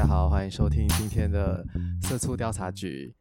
[0.00, 1.62] 大家好，欢迎收听今天的
[2.02, 3.14] 社畜调查局。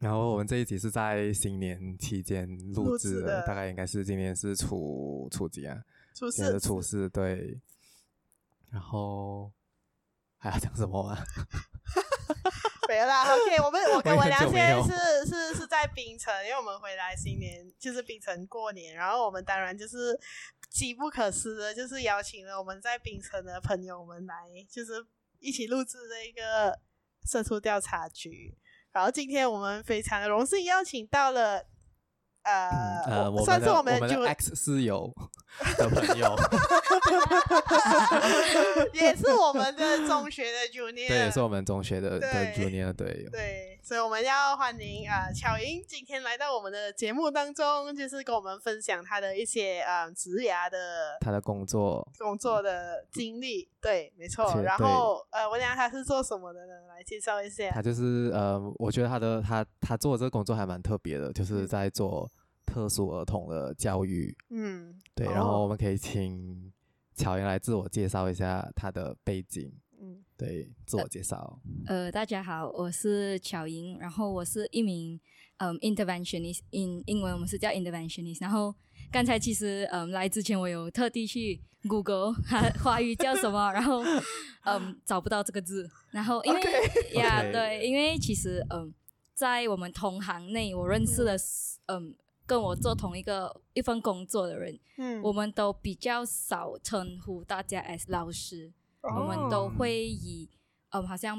[0.00, 5.80] 然后我们这一集是在新年期间录制的，的大概应该是今年是初初几啊？
[6.12, 7.60] 初四，初四，对。
[8.68, 9.52] 然后
[10.38, 11.24] 还要讲什么啊？
[12.90, 13.56] 没了啦，OK。
[13.62, 20.18] 我们我跟文良现在是是是在槟城，因为我们回来新年就是槟城过年，然后我们当然就是
[20.68, 24.34] 机不可失的，就是邀请了我们在槟城的朋友们来，
[24.68, 25.06] 就是
[25.40, 26.78] 一起录制这一个
[27.24, 28.56] 社畜调查局。
[28.92, 31.66] 然后今天我们非常的荣幸邀请到了。
[32.42, 32.70] 呃，
[33.06, 35.12] 呃算是我们，我们的 X 室友
[35.78, 36.36] 的朋友，
[38.92, 54.60] 也是我们的中学的 Junior，对，也是我们中学的的 Junior 队友，对，所以我们要欢迎啊、呃，巧莹今天来到我们的节目当中，就是跟我们分享她的一些呃职涯的她的工作工作的经历，对，没错。
[54.62, 56.72] 然后呃，我讲她是做什么的呢？
[56.88, 57.70] 来介绍一下。
[57.70, 62.30] 她就是呃，我觉得她的她她做的这个工作还蛮特别的，就是在做。
[62.76, 66.70] 特殊儿童的教育，嗯，对，然后我们可以请
[67.14, 71.58] 巧莹来自我介绍一下她的背景，嗯，对，自我介绍。
[71.86, 75.18] 呃，呃，大家好，我是巧莹，然后我是一名
[75.56, 78.42] 嗯 interventionist，英英文我们是叫 interventionist。
[78.42, 78.74] 然后
[79.10, 84.04] 刚才其实嗯来之前我有特地去 Google 它 华语叫什么， 然后
[84.66, 86.60] 嗯找不到这个字，然后因为
[87.14, 88.92] 呀.对，因为其实嗯
[89.32, 91.38] 在我们同行内我认识的
[91.86, 92.14] 嗯。
[92.46, 100.48] 跟我做同一个一份工作的人，嗯，我们都比较少称呼大家 as 老师，哦、我们都会以
[100.90, 101.36] 嗯，好像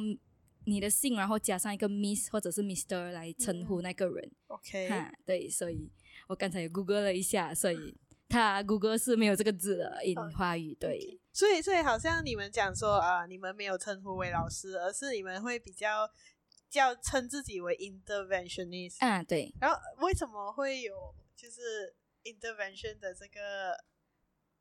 [0.65, 4.25] 你的姓，然后加上一个 Miss 或者是 Mister 来称呼那个人。
[4.25, 5.89] 嗯、OK，哈，对，所以
[6.27, 7.95] 我刚才也 Google 了一下，所以
[8.27, 10.99] 他 Google 是没有这个字的，英华语对。
[10.99, 11.19] Okay.
[11.31, 16.09] 所以，所以好像你们讲说啊、呃，你们没有称呼为老师，而是你们会比较。
[16.69, 19.53] 叫称自己为 interventionist 啊，对。
[19.61, 20.93] 然后为什么会有
[21.35, 23.77] 就是 intervention 的这个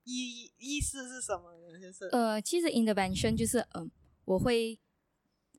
[0.04, 1.80] 意意思是什么呢？
[1.80, 3.90] 就是呃，其实 intervention 就是嗯、呃，
[4.24, 4.78] 我会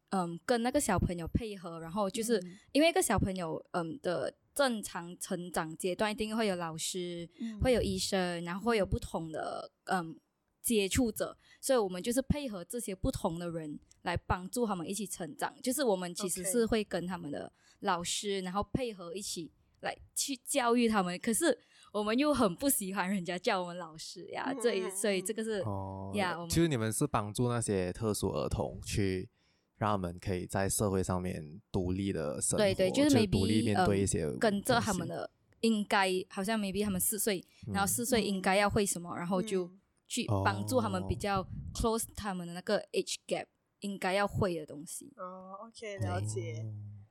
[0.09, 10.19] 嗯、呃、跟那个小朋友配合，然后就是、嗯、因为一个小朋友嗯、呃、的正常成长阶段一定会有老师，嗯、会有医生，然后会有不同的嗯。
[10.67, 15.53] 呃接触者，所以我们就是配合这些不同的人来帮助他们一起成长。
[15.61, 21.17] 就是我们其实是会跟他们的老师，然后配合一起来去教育他们。
[21.19, 21.57] 可是
[21.93, 26.37] 我们又很不喜欢人家叫我们老师呀，所以所以这个是哦呀。
[26.49, 29.29] 其实你们是帮助那些特殊儿童去
[29.77, 35.29] 让他们可以在社会上面独立的生活，对对，就是 maybe 独立面对一些、呃、跟着他们的
[35.61, 39.69] 应该好像 maybe 他们四岁，然后四岁应该要会什么，嗯、然后就。
[40.07, 43.45] 去帮助他们比较 close 他们的那个 age gap
[43.81, 45.13] 应该要会的东西。
[45.17, 46.65] 哦，OK，了解。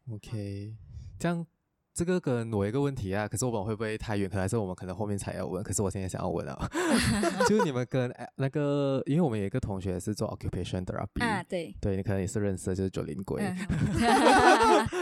[0.09, 0.75] 哦、OK，
[1.19, 1.47] 这样
[1.93, 4.29] 这个跟我一个问题啊，可是我们会不会太远？
[4.29, 5.63] 可还是我们可能后面才要问？
[5.63, 6.69] 可是我现在想要问啊，
[7.49, 13.43] 就是你们跟那个，因为我们有一个同学是做 occupation therapy 啊，对，对你可能也是认识的，就是九零鬼，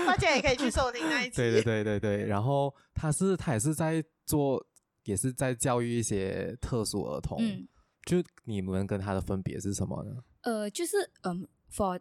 [0.06, 1.36] 大家也可以去收听那一集。
[1.36, 4.64] 对对对对对，然后他是他也是在做，
[5.04, 7.38] 也是在教育一些特殊儿童。
[7.40, 7.66] 嗯
[8.04, 10.22] 就你们跟他的分别是什么呢？
[10.42, 11.98] 呃，就是嗯，for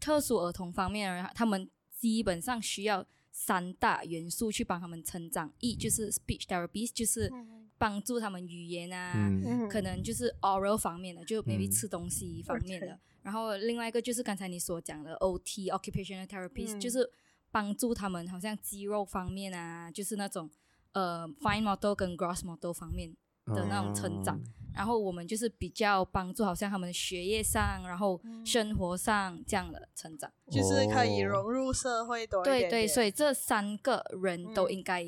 [0.00, 5.52] 特殊儿童方面，他们基本上需要三大元素去帮他们成长。
[5.60, 7.30] 一就是 speech therapy，就是
[7.76, 12.86] 帮助他们语言啊，嗯、可能就是 oral 方面的，就 maybe 吃东西方面的。
[12.86, 17.10] 嗯、然后另外一个就是刚才你所讲的 OT，occupational therapy，、嗯、就是
[17.50, 20.48] 帮助他们好像肌肉方面啊，就是那种
[20.92, 23.14] 呃 fine motor 跟 gross motor 方面
[23.46, 24.36] 的那种成长。
[24.36, 32.70] 嗯然后我们就是比较帮助，好像他们的学业上，然后生活上这样的成长，嗯、就是可以融入社会多一点点。
[32.70, 35.04] 对对，所以这三个人都应该，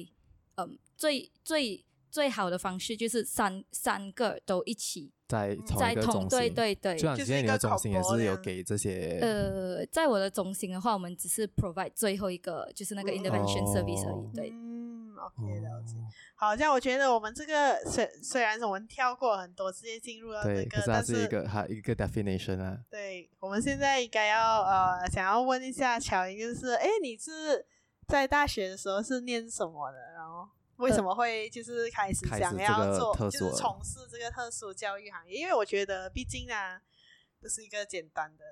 [0.55, 6.97] 嗯，嗯，最最最好的方式就是三三个都一起在在同对对对。
[6.97, 9.19] 就现在你的中心也是有给这些。
[9.21, 14.15] 呃，在我的中心的话，我们只是 provide 最后一个，就是那个 intervention service 而已。
[14.15, 14.53] 哦、对。
[15.19, 15.97] OK，了解。
[16.35, 22.79] 好像我觉得我们这个虽虽然我们跳过很多，直接进入到这个，但，是它是一个它一个 definition 啊。
[22.91, 27.65] 对，我们现在应该要呃，想要问一下乔英，就是哎，你是
[28.07, 29.99] 在大学的时候是念什么的？
[30.15, 35.41] 然后为什么会就是开始想要做，就是从事这个特殊教育行业？
[35.41, 36.81] 因为我觉得，毕竟啊，
[37.41, 38.45] 这是一个简单的。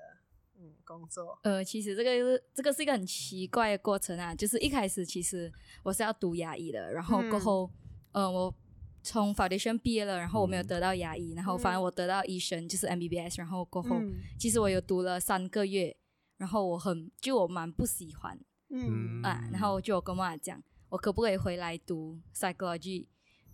[0.58, 1.38] 嗯，工作。
[1.42, 5.52] 呃，其实这个是这个是一个很奇怪的过程啊，就是一开始其实
[5.82, 7.70] 我是要读牙医的，然后过后，
[8.12, 8.54] 嗯、呃，我
[9.02, 15.96] 从 foundation 毕业了，然后我没有得到牙医，嗯、然后反而我得到医生，就是 MBBS，然后过后、嗯、其实我有读了三个月，
[16.38, 18.38] 然后我很就我蛮不喜欢，
[18.70, 19.20] 嗯。
[19.22, 23.06] 啊，然后就我跟妈妈讲，我可不可以回来读 psychology，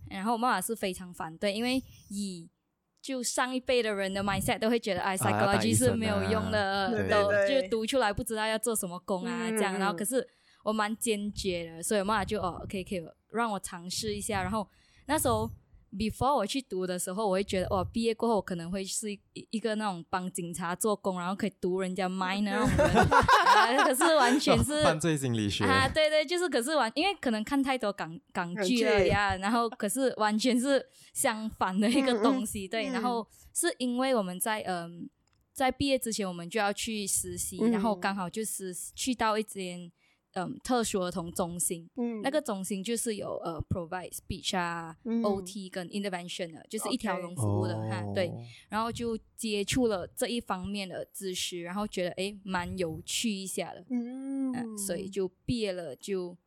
[0.09, 2.49] 然后我妈妈是非常反对，因为以
[3.01, 10.27] 就上一辈的人的 mindset 都会觉得哎、啊、psychology 是没有用的，啊、都就读出来不知道要做什么工啊、嗯、这样，然后可是
[10.63, 13.01] 我蛮坚决的，所以我妈妈就哦可以可以
[13.31, 14.67] 让我尝试一下，然后。
[15.07, 15.49] 那时候
[15.97, 23.83] ，before 我去读的时候，我会觉得哇，毕业过后我可能会是一一个那种帮警察做工，然后可以读人家 mind 那种人、啊。
[23.83, 32.67] 可是完全是、哦、犯罪心理学啊，对对，就是可是完，因为可能看太多港港剧了呀， 然后可是完全是相反的一个东西。
[32.67, 35.09] 对，然后是因为我们在嗯，
[35.53, 39.91] 在毕业之前我们就要去实习，然后刚好就是去到一间。
[40.33, 48.31] 嗯，特殊儿童中心，嗯，那个中心就是有呃，provide speech 啊、嗯、OT 跟 intervention 的，就是一条龙服务的哈、对，
[48.69, 56.37] 然后就接触了这一方面的知识，然后觉得诶蛮有趣一下的，嗯、啊，所以就毕业了，就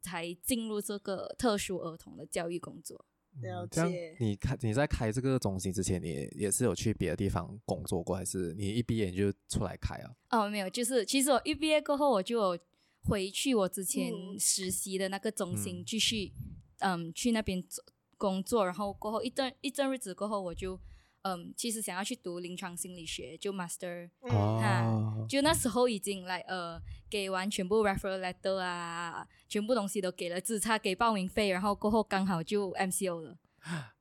[0.00, 3.04] 才进入这个特殊儿童的教育工作。
[3.40, 3.82] 了解。
[3.82, 10.10] 嗯、你开你在开这个中心之前，你也是有去别的地方工作过，还是你一毕业你就出来开啊？
[10.30, 12.58] 哦，没有，就是其实我一毕业过后我就有。
[13.06, 16.32] 回去我之前实习的那个中心继续，
[16.78, 17.84] 嗯，嗯，去那边做
[18.16, 20.80] 工作，然后过后一阵一阵日子过后，我就
[21.22, 33.38] 嗯，其实想要去读临床心理学，就 master，哦、哈，就那时候已经来呃，给完全部 referral letter 啊，全部东西都给了，只差给报名费，然后过后刚好就 MCO 了，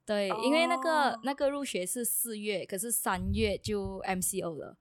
[0.05, 4.77] 对，哦、因为那个那个入学是四月，可是三月就 MCO 了。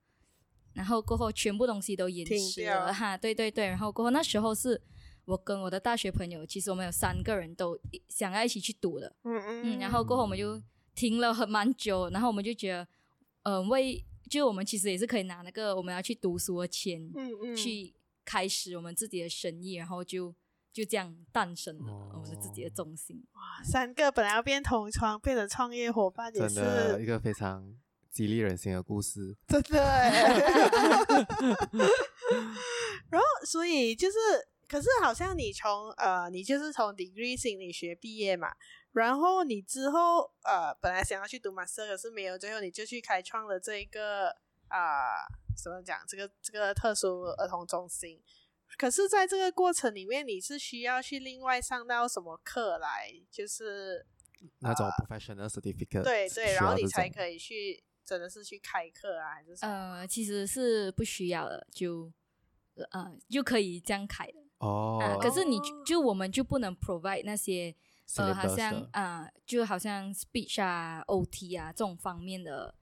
[0.73, 3.67] 然后过后全部东西都延迟了哈，对对对。
[3.67, 4.81] 然后过后那时候是
[5.25, 7.79] 我跟我的大学朋友，其实我们有三个人都
[8.09, 9.79] 想要一起去读的，嗯嗯，嗯。
[9.79, 10.61] 然后过后我们就
[10.95, 12.87] 停了很蛮久，然后我们就觉得，
[13.43, 17.93] 嗯、呃，为就我们其实也是可以拿那个我们要去读书的钱，嗯嗯，去
[18.25, 20.33] 开始我们自己的生意，然后就
[20.71, 23.23] 就这样诞生了我们的自己的中心。
[23.33, 26.59] 哇，三个本来要变同窗，变成创业伙伴，也是
[27.01, 27.75] 一个非常。
[28.13, 29.81] 激励人心的故事，真的。
[33.09, 34.17] 然后，所以就是，
[34.67, 38.53] 可是好像你从呃，你就是从 degree 心理学毕业嘛，
[38.91, 44.29] 然后你之后呃，本来想要去读 master，可是没有，最后你就去开创了这一个
[44.67, 45.27] 啊、呃，
[45.57, 45.99] 怎么讲？
[46.07, 48.21] 这个这个特殊儿童中心。
[48.77, 54.05] 可是，在这个过程里面，你是需要去另外上到什么课来，就是
[54.59, 57.83] 那种 professional certificate，呃、对对，然后你才可以去。
[58.05, 59.95] 真的是去开课啊，还是什么？
[59.95, 62.11] 呃，其实是不需要的，就
[62.91, 65.17] 呃就可以这样开的哦、呃。
[65.19, 67.73] 可是你就，就我们就不能 provide 那些
[68.17, 72.75] 呃，好像啊、呃，就好像 speech 啊、OT 啊这种方面的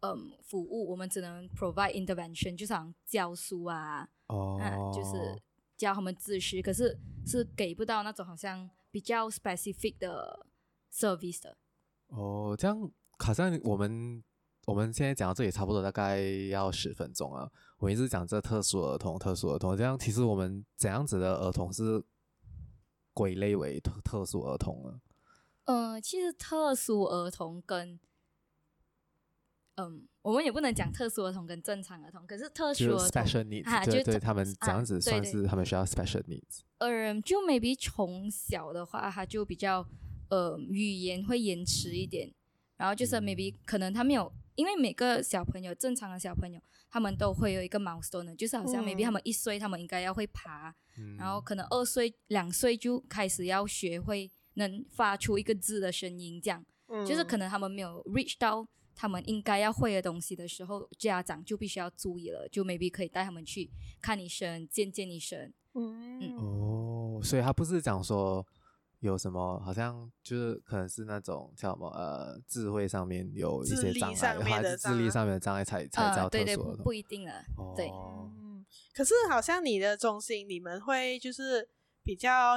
[0.00, 5.42] 嗯、呃、服务，我们只能 provide intervention，就像教书啊，哦、呃，就是
[5.76, 10.46] 教他们知识，可是是给不到那种好像比较 specific 的
[10.92, 11.56] service 的。
[12.08, 14.22] 哦，这样好像我们。
[14.66, 17.50] 我们现在讲到这里差不多大概要十分钟了。
[17.78, 22.00] 我一直讲这特殊儿童，特殊儿童这样，其实我们怎样子的儿童是
[23.12, 25.00] 归类为特特殊儿童呢？
[25.64, 27.98] 嗯、呃，其实特殊儿童跟
[29.74, 36.60] 嗯，我们也不能讲特殊儿童跟正常儿童，可是特殊儿童、就是、special needs，、啊、就对，对他们这样子算是他们需要 special needs。
[36.78, 39.84] 嗯、呃，就 maybe 从小的话，他就比较
[40.28, 42.32] 呃语言会延迟一点，
[42.76, 44.32] 然后就是 maybe、嗯、可能他没有。
[44.54, 65.52] 因为每个小朋友，正常的小朋友，他们都会有一个 milestone，就是好像 maybe 他们一岁，他们应该要会爬，嗯、然后可能二岁、两岁就开始要学会能发出一个字的声音，这样、嗯，就是可能他们没有 reach 到他们应该要会的东西的时候，家长就必须要注意了，就 maybe 可以带他们去看医生、见见医生。
[65.74, 68.46] 嗯，嗯哦，所以他不是讲说。
[69.02, 76.54] 有什么好像就是可能是那种叫什么呃智慧上面有一些障碍，还是智力上面的障碍才才叫特殊儿童？
[76.54, 77.44] 呃、对对不，不一定了。
[77.56, 81.68] 哦、对，嗯，可是好像你的中心，你们会就是
[82.04, 82.52] 比较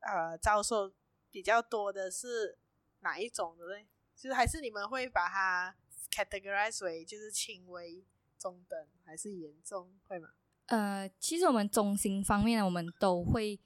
[0.00, 0.92] 呃遭受
[1.30, 2.58] 比较多的是
[2.98, 3.86] 哪一种的呢？
[4.16, 5.76] 就是还是你们会把它
[6.10, 8.04] categorize 为就是轻微、
[8.36, 10.30] 中等还是严重，会吗？
[10.66, 13.60] 呃，其实我们中心方面，我们都会。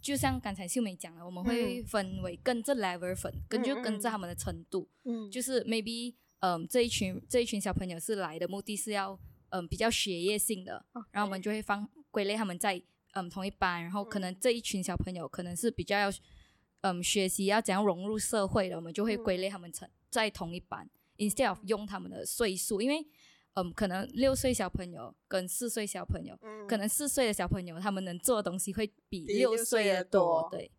[0.00, 4.88] 就像刚才秀美讲了，我们会分为跟着 level 分，跟、嗯、就跟着他们的程度。
[5.04, 9.12] 嗯，就是 maybe 嗯、呃、这一群这一群小朋友是来的目的是要
[9.50, 12.80] 嗯、呃、比较学业性的.然后我们就会放归类他们在
[13.12, 16.12] 嗯同一班，然后可能这一群小朋友可能是比较要
[16.80, 20.88] 嗯学习要怎样融入社会的，我们就会归类他们成在同一班，
[21.18, 23.06] 嗯，instead of 用他们的岁数，因为
[23.54, 30.70] 嗯可能六岁小朋友跟四岁小朋友，嗯，可能四岁的小朋友他们能做的东西会比六岁的多，对，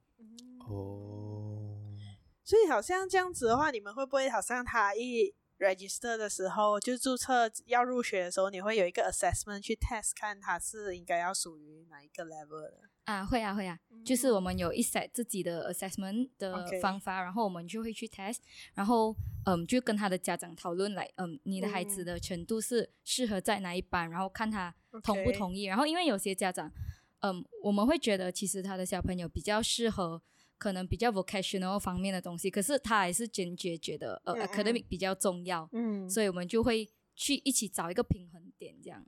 [0.67, 1.95] 哦，
[2.43, 13.25] 所以好像这样子的话，你们会不会好像他一 register 的时候，就注册要入学的时候，你会有一个 assessment 去 test 看他是应该要属于哪一个 level 的啊？
[13.25, 18.39] 会啊会啊，嗯、就是我们有一 set 自己的 assessment 的方法.然后我们就会去 test，
[18.73, 19.15] 然后
[19.45, 25.63] 嗯，就跟他的家长讨论来，嗯，你的孩子的程度是适合在哪一班，然后看他同不同意。
[25.63, 26.71] 然后因为有些家长，
[27.19, 30.21] 嗯，我们会觉得其实他的小朋友比较适合。
[30.61, 39.03] 可能比较 vocational 方面的东西，可是他还是坚决觉得呃、嗯、academic 比较重要，嗯，所以我们就会去一起找一个平衡点，这样。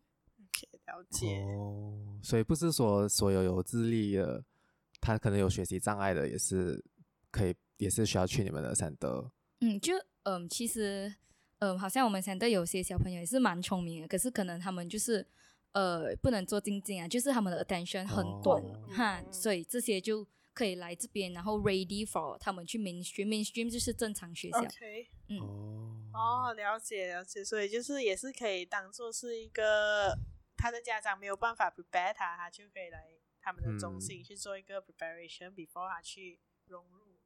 [0.85, 1.41] OK，了解。
[1.43, 4.43] 哦，所以不是说所有有智力的，
[4.99, 6.83] 他可能有学习障碍的，也是
[7.31, 9.31] 可以，也是需要去你们的善德。
[9.61, 11.13] 嗯，就嗯，其实
[11.59, 15.25] 嗯，好像我们三德有些小朋友也是蛮聪明的，可是可能他们就是
[15.71, 20.27] 呃不能做静静啊，就是他们的 attention 很短，哦、哈，所以这些就。
[20.55, 24.61] 可以来这边，然后 ready for 他们去 mainstream，mainstream 就是正常学校。
[24.61, 25.07] Okay.
[25.27, 25.39] 嗯，
[26.13, 30.15] 哦，了解了解，所以就是也是可以当做是一个
[30.63, 33.03] 他的家长没有办法 prepare 他，他就可以来
[33.41, 37.19] 他们的中心去做一个 preparation before 他去融入。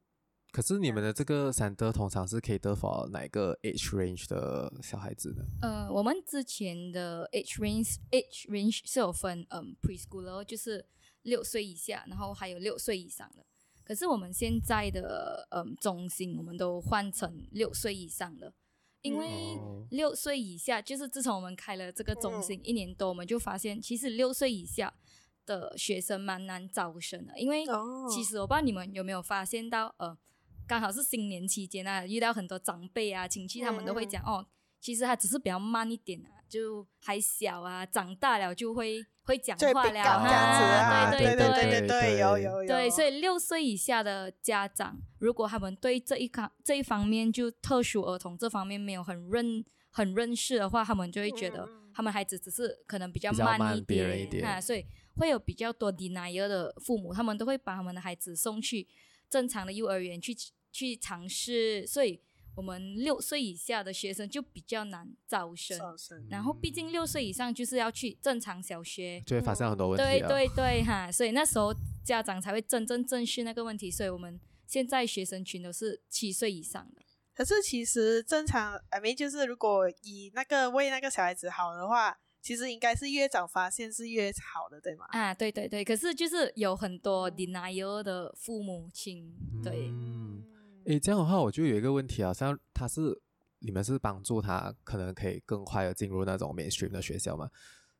[0.50, 5.44] 可是你们的这个善德通常是可以得 for 哪一个 age range 的小孩子呢？
[5.62, 10.84] 呃，我们之前的 age range age range 是有分嗯 preschooler 就是。
[11.22, 13.44] 六岁以下，然后还有六岁以上的。
[13.84, 18.54] 可是我们现在的嗯中心，我们都换成六岁以上的，
[19.08, 19.58] 因为
[19.90, 24.92] 六岁以下就是自从我们开了这个中心一年多，我们就发现其实六岁以下
[25.46, 27.38] 的学生蛮难招生的。
[27.38, 27.64] 因为
[28.10, 30.16] 其实我不知道你们有没有发现到，呃，
[30.66, 34.46] 刚好是新年期间啊，遇到很多长辈啊、亲戚，他们都会讲哦，
[34.80, 39.04] 其实他只是比较慢一点啊，就还小啊，长大了就会。
[39.28, 42.66] 会讲话了，这样子啊，对对对对对对，有有有。
[42.66, 58.88] 对，所以六岁以下的家长，如果他们对这一方这一方面就特殊儿童这方面没有很认很认识的话，他们就会觉得他们孩子只是可能比较慢一点，一点啊，所以会有比较多 denial 的父母，他们都会把他们的孩子送去
[59.28, 60.34] 正常的幼儿园去
[60.72, 62.22] 去尝试，所以。
[62.58, 70.02] 我们六岁以下的学生就比较难招生，生然后毕竟六岁以上就是要去正常小学，就会发生很多问题。
[70.04, 71.72] 对对对哈，所以那时候
[72.04, 73.88] 家长才会真正正视那个问题。
[73.88, 77.02] 所以我们现在学生群都是七岁以上的。
[77.32, 85.06] 可是其实正常，I mean 就是如果以那个为那个小孩子好的话，其实应该是越早发现是越好的，对吗？
[85.10, 85.84] 啊，对对对。
[85.84, 89.86] 可是就是有很多 denial 的父母亲，对。
[89.92, 90.37] 嗯
[90.88, 93.20] 诶，这样的话我就有一个问题啊，像他是
[93.58, 97.50] 你们是帮助他可能可以更快的进入那种 mainstream 的学校吗？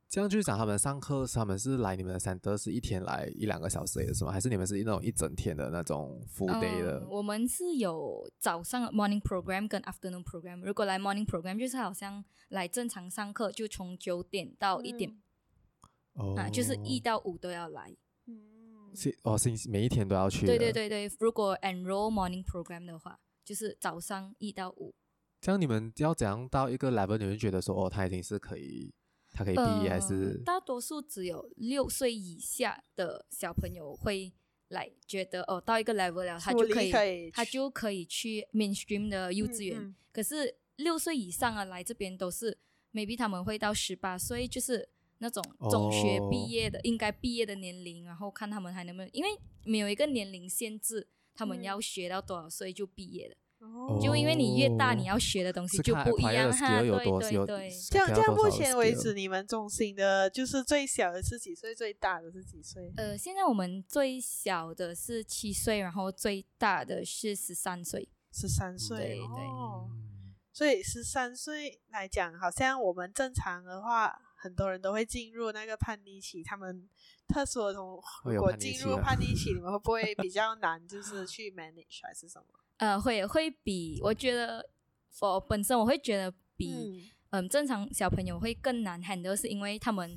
[0.09, 4.33] 这样就是讲他们上课，他们是来你们的善德是一天来一两个小时也是吗？
[4.33, 7.01] 还是你们是那种一整天的那种 full day 的？
[7.01, 10.63] 嗯，我们是有早上 morning program 跟 afternoon program。
[10.65, 15.15] 如果来 morning program 就是好像来正常上课，就从九点到一点，
[16.15, 17.95] 哦，啊，就是一到五都要来。
[18.95, 20.47] 是哦，星期每一天都要去。
[20.47, 24.95] 对对对对，如果 enroll morning program 的话，就是早上一到五。
[25.41, 27.17] 这样你们要怎样到一个 level？
[27.17, 28.93] 你们觉得说哦，他已经是可以，
[29.33, 30.39] 他可以毕业、呃、还是？
[30.45, 34.33] 大多数只有六岁以下的小朋友会
[34.69, 39.79] 来觉得哦，到一个 level 了，他就可以，可以他就可以去 mainstream 的幼稚园。
[39.81, 42.59] 嗯嗯，可是六岁以上啊，来这边都是
[42.93, 44.89] maybe 他们会到十八岁，就是。
[45.19, 46.87] 那种中学毕业的、oh.
[46.87, 49.31] 应该毕业的年龄，然后看他们还能不能，因为
[49.65, 53.37] 没有一个年龄限制，他们要学到多少岁就毕业了。
[53.61, 54.01] Oh.
[54.01, 56.81] 就因为你越大，你要学的东西就不一样哈。
[56.81, 62.93] 对对对，这样这样，目前为止你们中心的就是最小的是几岁，最大的是几岁？
[62.97, 68.09] 呃，现在我们最小的是七岁，然后最大的是十三岁。
[68.31, 69.25] 十三岁，对对。
[69.25, 69.91] 哦，
[70.53, 74.21] 所以十三岁来讲，好像我们正常的话。
[74.41, 76.89] 很多人都会进入那个叛逆期，他们
[77.27, 82.47] 特殊儿童如果进入叛逆期，你 们会不会比较难，就是去 manage 还是什么？
[82.79, 84.71] 呃，会会比我觉得，
[85.21, 86.71] 我本身我会觉得比
[87.31, 90.11] 嗯、呃、正常小朋友会更难 handle，是因为他们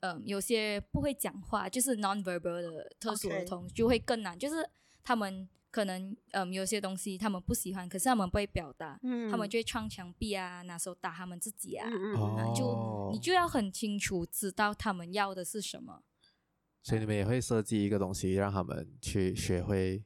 [0.00, 4.68] 嗯、呃、有些不会讲话，就是 non-verbal 的特殊儿童就会更难.就是
[5.02, 5.48] 他们。
[5.70, 11.88] 可能嗯，有些东西他们不喜欢，可是他们不会表达，嗯、他们就会撞墙壁啊，拿手打他们自己啊，
[12.54, 16.02] 就你就要很清楚知道他们要的是什么。
[16.82, 20.02] 所以你们也会设计一个东西让他们去学会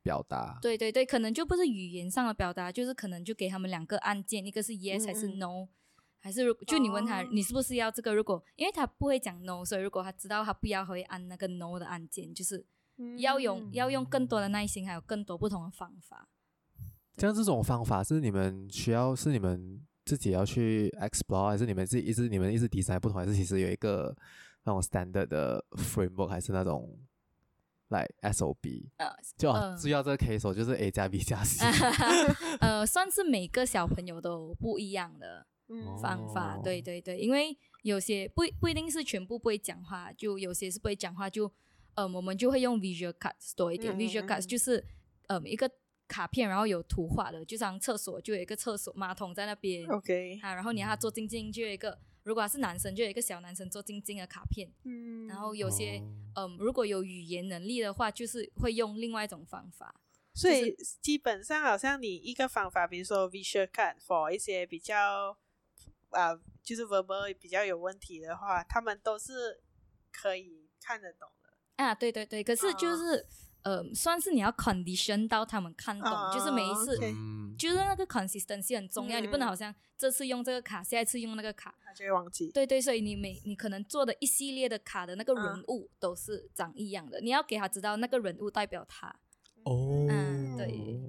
[0.00, 0.58] 表达。
[0.62, 5.68] 对对对，可能就不是语言上的表达，就是可能就给他们两个按键，一个是 yes 还是 no，
[6.20, 8.14] 还是如就你问他、哦、你是不是要这个？
[8.14, 12.64] 如果因为他不会讲 no，所以如果他知道他不要，会按那个 no 的按键，就是
[13.18, 16.28] 要用、嗯、要用更多的耐心，还有更多不同的方法。
[17.16, 24.16] 像这种方法是你们需要是你们自己要去 explore，还是你们自己一直你们一直 design 不同，还是其实有一个
[24.64, 26.98] 那种 standard 的 framework，还是那种
[27.88, 28.88] like SOB？
[28.96, 31.64] 呃，就主要这个 case 就是 A 加 B 加 C。
[32.60, 35.46] 呃，算是每个小朋友都不一样的
[36.02, 41.52] 方法，嗯、对对对，因为有些不不一定是全部不会讲话，就有些是不会讲话，就
[41.94, 44.84] 呃我们就会用 visual cards 多一点、嗯、，visual cards 就是
[45.28, 45.70] 嗯一个。
[46.06, 49.88] 卡片，然后有图画的，就像厕所，就有一个厕所马桶在那边。
[49.88, 54.70] OK，啊，然后你让他坐静静，就有一个，如果他是男生，就有一个小男生做晶晶的卡片。
[54.84, 55.98] 嗯，然后有些，
[56.36, 59.98] 嗯、呃，如果有语言能力的话，就是会用另外一种方法。
[60.34, 65.34] 所以、就是、基本上好像你一个方法，比如说 visual card for 一些比较，
[66.10, 69.62] 啊、呃，就是 verbal 比较有问题的话，他们都是
[70.12, 71.43] 可以看得懂的。
[71.76, 73.16] 啊，对对对，可是就是。
[73.16, 73.24] 哦
[73.64, 77.56] 呃，算是你要 condition 到他们看懂，uh, 就是每一次，okay.
[77.56, 82.50] 就是那个 consistency 很重要，嗯，你不能好像这次用这个卡，下一次用那个卡，他就会忘记。
[82.52, 87.22] 对对，所以你每你可能做的一系列的卡的那个人物都是长一样的，uh.
[87.22, 89.08] 你要给他知道那个人物代表他。
[89.62, 91.00] 哦，嗯，对，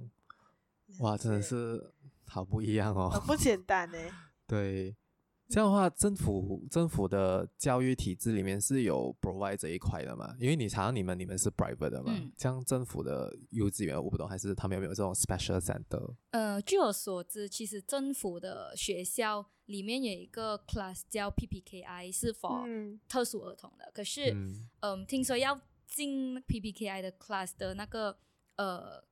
[1.02, 1.92] 哇，真的是
[2.26, 3.98] 好不一样哦，很不简单呢。
[4.48, 4.96] 对。
[5.48, 10.36] 这样的话，政府政府的教育体制里面是有 provide 这一块的嘛？
[10.40, 12.12] 因为你常常你们你们是 private 的嘛？
[12.16, 16.16] 嗯、像政府的幼稚园，我不懂，还是他们有没有这种 special center？
[16.32, 23.86] 呃，据我所知，其实政府的学校里面有一个 class 叫 PPKI，是 for 特殊儿童的。
[23.86, 28.18] 嗯、可是，嗯、呃，听说要进 PPKI 的 class 的那个
[28.56, 29.04] 呃。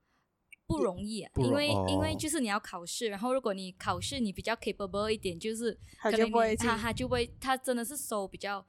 [0.65, 8.65] 不容易啊，因为、哦、因为就是你要考试，然后如果你考试你比较 capable 一点，就是可能他他就会他真的是收比较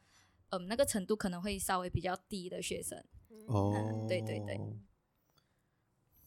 [0.51, 2.99] 嗯那个程度可能会稍微比较低的学生
[3.47, 4.61] 哦、嗯，对对对。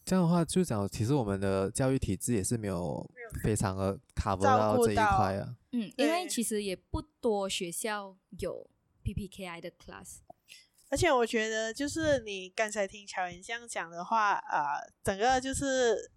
[0.06, 3.06] 这样的话就讲，其实我们的教育体制也是没有
[3.44, 5.58] 非常的 cover 到这一块啊。
[5.74, 8.70] 嗯，因为其实也不多学校有
[9.04, 10.20] PPKI 的 class。
[10.90, 16.10] 而且我觉得，就是你刚才听巧言这样讲的话，啊、呃，整个就是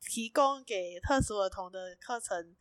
[0.00, 2.54] 提供给特殊儿童的课程，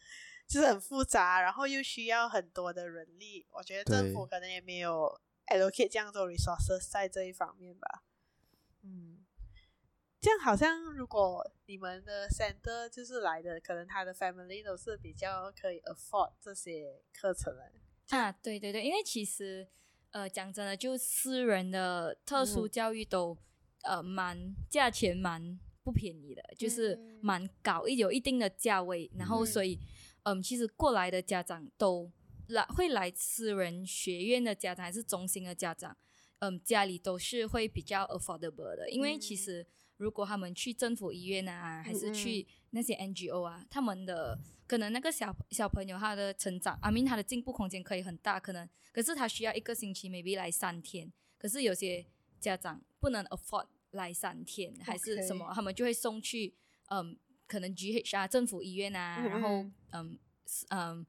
[0.48, 3.46] 就是很复杂，然后又需要很多的人力。
[3.52, 8.04] 我觉得政府可能也没有 allocate 这样做 resources 在这一方面吧。
[8.82, 9.24] 嗯，
[10.20, 17.72] 这样好像如果你们的 center 就是来的，可能他的 family 都是比较可以 afford 这些课程的。
[18.18, 19.70] 啊，对对对，因为其实。
[20.14, 23.36] 呃，讲真的，就私人的特殊教育都，
[23.82, 29.10] 嗯、呃，蛮价钱蛮不便宜的，就是蛮高，一有一定的价位。
[29.18, 29.80] 然后，所以，
[30.22, 32.12] 嗯、呃，其实过来的家长都
[32.50, 35.98] 来会来私人学院的家长，还是中心的家长，
[36.44, 39.66] 嗯、呃，家里都是会比较 affordable 的，因为其实
[39.98, 44.40] 如果他们去政府医院啊，还是去那些 NGO 啊，他们的。
[44.66, 51.12] 可能那个小小朋友他的成长，I mean 他的进步空间可以很大，可能可是他需要一个星期，maybe 来三天。
[51.38, 52.04] 可是有些
[52.40, 56.56] 家长不能 afford 来三天.还是什么，他们就会送去
[56.90, 59.50] 嗯，可能 GH 啊，政府医院啊，嗯、然后
[59.92, 60.18] 嗯
[60.70, 61.06] 嗯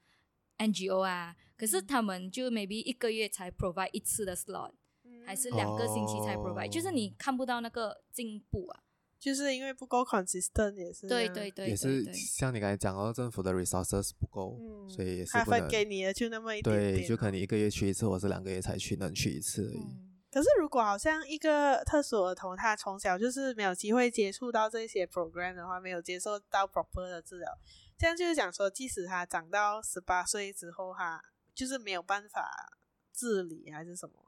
[0.58, 4.74] NGO 啊，可是他们就 maybe 一个月才 provide 一次的 slot，、嗯、
[5.24, 8.80] 还是两个星期才 provide，、哦、就是你看不到那个进步啊。
[9.16, 20.20] 就是因为不够 consistent 也是对对对，也是像你刚才讲到政府的 resources 不够、嗯，所以也是他分给你的就那么一点点，对，就可能一个月去一次，或是两个月才去能去一次而已、嗯。
[20.30, 27.48] 可是如果好像一个特殊儿童，他从小就是没有机会接触到这些 program 的话，没有接受到 proper 的治疗，
[27.96, 31.22] 这样就是讲说，即使他长到十八岁之后，哈
[31.54, 32.76] 就是没有办法
[33.10, 34.23] 自理还是什么？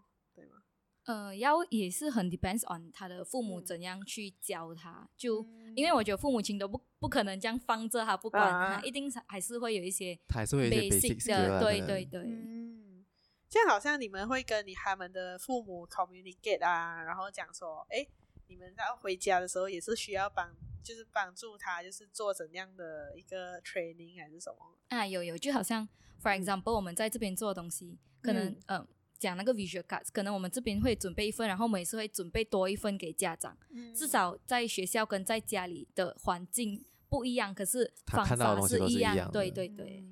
[1.07, 12.23] 呃，要也是很 depends on 他的父母怎样去教他，嗯、就因为我觉得父母亲都不不可能这样放着他不管他，啊、一定还是会有一些 basic 的，还是会有一些 basic 的，对对对。
[12.23, 13.05] 嗯，
[13.49, 18.05] 这样好像你们会跟你他们的父母 communicate 啊，然后讲说，哎，
[18.49, 24.75] 你们要回家的时候也是需要帮，就是帮助他，就是做怎样的一个 training 还是什么？
[24.89, 25.89] 啊，有有，就好像
[26.21, 28.81] for example，、嗯、我们在这边做的东西，可能嗯。
[28.81, 33.57] 呃讲那个 visual cards，可能我们这边会准备一份，然后每次会准备多一份给家长。
[33.71, 39.17] 嗯、至少在学校跟在家里的环境不一样，可是方法是一样。
[39.17, 40.05] 一对对对。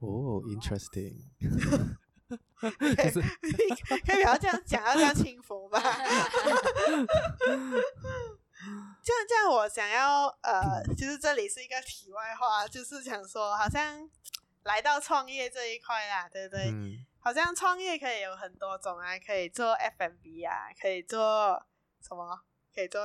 [0.00, 1.24] 哦、oh,，interesting。
[2.58, 2.90] 可以
[4.00, 5.80] 可以不要这样讲，要这样轻浮吧。
[9.02, 14.08] 这样这样，我想要呃， 就是这里是一个题外话，就是想说，好像
[14.64, 16.70] 来到创业这一块啦，对不对？
[16.70, 21.64] 嗯、好像创业可以有很多种啊，可以做 F&B 啊，可以做
[22.06, 22.38] 什么？
[22.74, 23.00] 可以做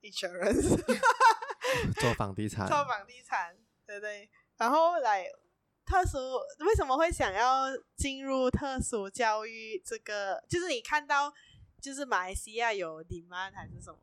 [0.00, 0.76] insurance，
[2.00, 4.30] 做房地产，做房地产，对不对？
[4.58, 5.26] 然后来
[5.84, 6.18] 特殊，
[6.64, 7.64] 为什么会想要
[7.96, 9.82] 进入特殊教育？
[9.84, 11.32] 这个就是你看到，
[11.82, 13.98] 就是马来西亚有 demand 还是什么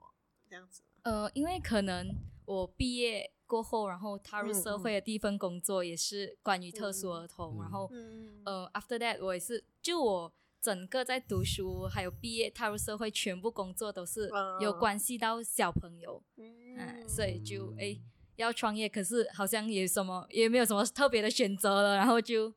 [0.49, 0.83] 这样子？
[1.03, 2.07] 呃，因为可能
[2.45, 17.99] 我毕业过后，然后踏入社会的第一份工作也是关于特殊儿童，嗯、然后，嗯、呃，after that 我也是，就我整个在读书，还有毕业踏入社会，全部工作都是有关系到小朋友，嗯、呃，所以就哎
[18.37, 22.53] 要创业，可是好像也什么也没有什么特别的选择了，然后就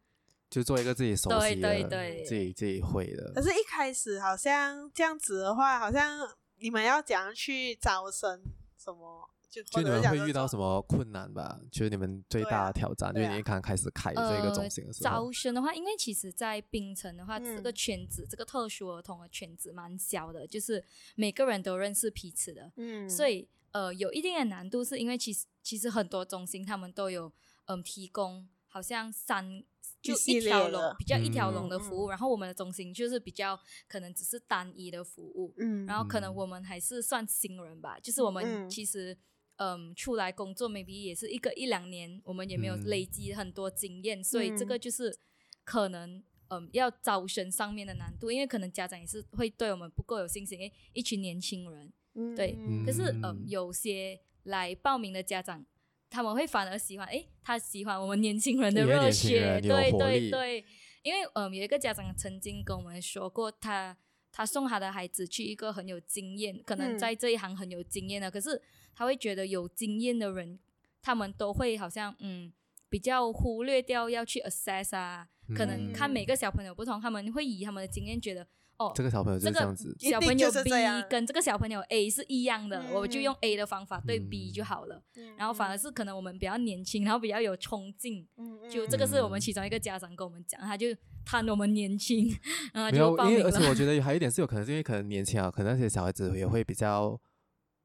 [0.49, 3.33] 就做一个自己熟悉的，对对对，自己自己会的。
[3.35, 6.21] 可是，一开始好像这样子的话，好像。
[6.61, 8.41] 你们要怎样去招生？
[8.79, 11.61] 什么就就你们会遇到什么困难吧？
[11.71, 15.15] 就是你们最大的挑战，就、啊、是你刚开始开这个中心的时候。
[15.15, 22.73] 呃、招生的话，因为其实，在槟城的话，嗯、这个圈子，这个特殊儿童的圈子蛮小的，就是每个人都认识彼此的。
[22.75, 27.29] 嗯，所以呃，有一定的难度，是因为其实其实很多中心他们都有
[27.67, 29.63] 嗯、呃、提供，好像三。
[30.03, 39.17] 就一条龙，比较一条龙的服务，嗯、然后我们的中心就是比较可能只是单一的服务，嗯，然后可能我们还是算新人吧，就是我们其实
[39.57, 45.17] 嗯、呃、出来工作，maybe 也是一个一两年，我们也没有累积很多经验，嗯、所以这个就是
[45.65, 46.17] 可能
[46.49, 55.65] 嗯、呃、要招生上面的难度，因为可能家长也是会对我们不够有信心，诶，一群年轻人，嗯、对，可是嗯、呃、有些来报名的家长。
[56.11, 60.65] 他们会反而喜欢，哎，他喜欢我们年轻人的热血，对对对。
[61.03, 63.97] 因为嗯，有一个家长曾经跟我们说过，他
[64.31, 68.63] 他送他的孩子去一个很有经验，可能在这一行很有经验的，嗯、可是
[68.95, 70.59] 他会觉得有经验的人，
[71.03, 72.53] 他们都会好像嗯
[72.89, 78.47] 比较忽略掉要去 assess 啊，嗯、可能看每个小朋友不同，他们会以他们的经验觉得。
[78.77, 80.71] 哦，这个小朋友就是这样子，小朋友 B
[81.09, 85.01] 跟这个小朋友 A 是一样的，我就用 A 的方法对 B 就好了。
[85.37, 88.27] 然后反而是可能我们比较年轻，然后比较有冲劲，
[88.69, 90.89] 就这个是我们其中一个家长跟我们讲，他就
[91.25, 92.37] 贪我们年轻，
[92.73, 93.39] 然后就报名了。
[93.39, 97.17] 因为而且我觉得还有一点是有可能是因为可能年轻啊，可能那些小孩子也会比较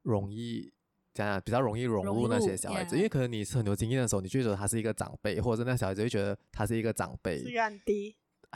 [0.02, 0.74] 容易
[1.20, 7.44] 讲讲，比较容易融入那些小孩子，因为可能你是很有经验的时候，你就觉得他是一个长辈，或者是那小孩子会觉得他是一个长辈。
[7.44, 8.16] 是很低。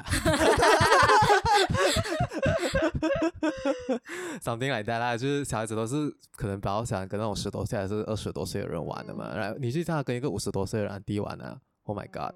[4.41, 12.33] Something like that 啦，就是小孩子都是可能比较喜欢跟那种十多岁还是二十多岁的人玩的嘛，然后你去叫他跟一个五十多岁的人弟玩呢？Oh my god，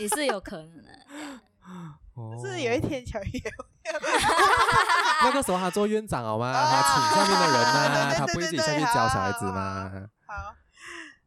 [0.00, 0.88] 也是有可能的。
[2.40, 3.40] 是有一天小月，
[5.24, 6.52] 那个时候他做院长好吗？
[6.52, 7.62] 他请下面的人
[8.10, 9.90] 呢，他不会自己下去教小孩子吗？
[10.26, 10.54] 好。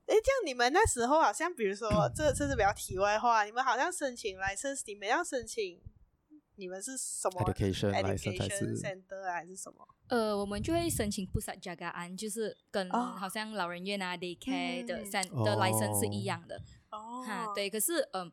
[0.05, 5.81] 哎，这样你们那时候好像，比如说，这 这是比较题外话，你们好像申请 license，你们要申请，
[6.57, 9.87] 你们是什么 education education center 还是什么？
[10.09, 15.03] 呃，我们就会申请 Pusat Jagaan，就是跟好像老人院啊、daycare 的
[15.55, 16.61] license 是一样的。
[16.91, 18.29] 哦，哈，对，可是嗯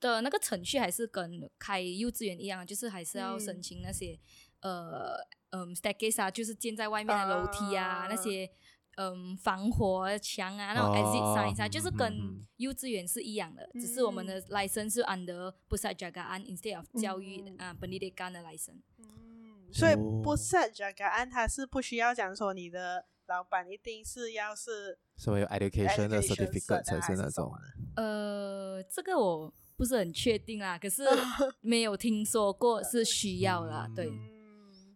[0.00, 4.18] 的那个程序还是跟开幼稚园一样，就是还是要申请那些
[4.60, 5.16] 呃
[5.50, 8.50] 嗯 staircase 啊，就是建在外面的楼梯啊那些。
[8.96, 12.14] 嗯，防火墙啊，那种 exit sign 啊，就是跟
[12.58, 18.82] 幼稚园是一样的，只是我们的 license 是 under Pusat Jagaan instead of 教育啊，Pendidikan 的 license。
[18.98, 27.50] 嗯，所以 Pusat Jagaan 它是不需要讲说你的老板一定是要是什么有 education 的 certificate 才是那种。
[27.96, 31.02] 呃，这个我不是很确定啦，可是
[31.60, 34.10] 没有听说过 是需要啦，对。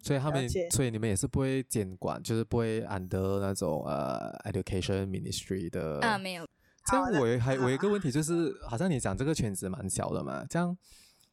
[0.03, 6.47] 所以他们，所以你们也是不会监管，就是不会 under 那种呃 education ministry 的啊，没有。
[6.89, 10.77] 这样我还我有一个问题就是，好像你讲这个圈子蛮小的嘛，这样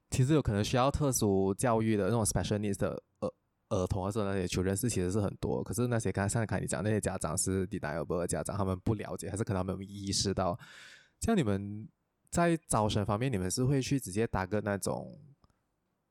[0.10, 3.32] 其实有可能需要特殊教育的那种 special needs 的儿
[3.70, 10.58] 儿童或者那些 children 是其实是很多，可是那些刚才上次看你讲那些家长是 deniable 的家长，他们不了解，还是可能他们没有意识到。
[11.20, 11.88] 像你们
[12.34, 15.16] 在招生方面，你们是会去直接打个那种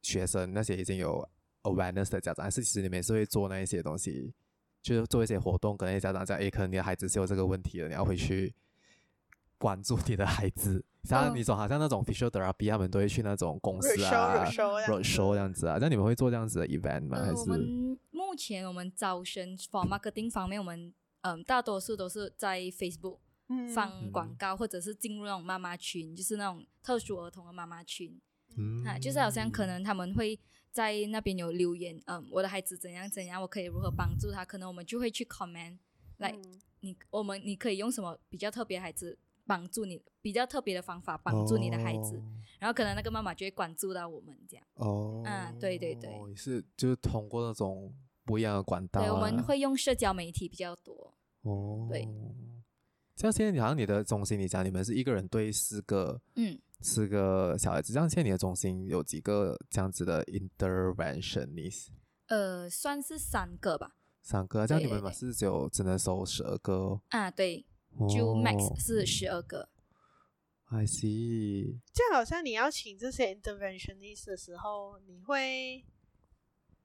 [0.00, 1.28] 学生，那些已经有。
[1.64, 4.35] awareness 的家长，还是其实你们是会做那一些东西，
[4.82, 8.52] 就是做一些活动，跟那些家长讲，诶，可能你的孩子是有这个问题的，你要回去
[9.58, 10.85] 关注你的孩子。
[11.08, 15.78] 像你说，好像那种 physiotherapy，他们都会去那种公司啊，roadshow 这样子啊。
[15.80, 17.16] 那你们会做这样子的 event 吗？
[17.24, 17.37] 还是？
[17.42, 23.18] 我们目前我们招生 for marketing 方面，我们嗯大多数都是在 Facebook
[23.74, 28.20] 放广告，或者是进入那种妈妈群，就是那种特殊儿童的妈妈群。
[28.56, 30.38] 嗯，啊，就是好像可能他们会。
[30.72, 34.42] 在那边有留言，嗯，我的孩子怎样怎样，我可以如何帮助他？
[34.42, 35.76] 可能我们就会去 comment，
[36.16, 36.34] 来，
[36.80, 42.18] 你我们你可以用什么比较特别孩子帮助你，比较特别的方法帮助你的孩子，
[42.58, 44.66] 然后可能那个妈妈就会关注到我们这样。
[44.76, 49.02] 哦，嗯，对对对，是就是通过那种不一样的管道。
[49.02, 51.12] 对，我们会用社交媒体比较多。
[51.42, 52.08] 哦，对。
[53.22, 57.92] 像现在你好像你的中心，你讲你们是一个人对四个，嗯，四个小孩子。
[57.92, 61.90] 这样现在你的中心有几个这样子的 interventionist？
[62.26, 63.92] 呃，算是三个吧。
[64.22, 67.00] 三个，这样你们嘛是只有只能收十二个哦。
[67.11, 67.64] 啊，对，
[68.12, 69.68] 就 max 是十二个。
[70.64, 71.78] I see。
[71.92, 75.85] 就好像你要请这些 interventionist 的时候，你会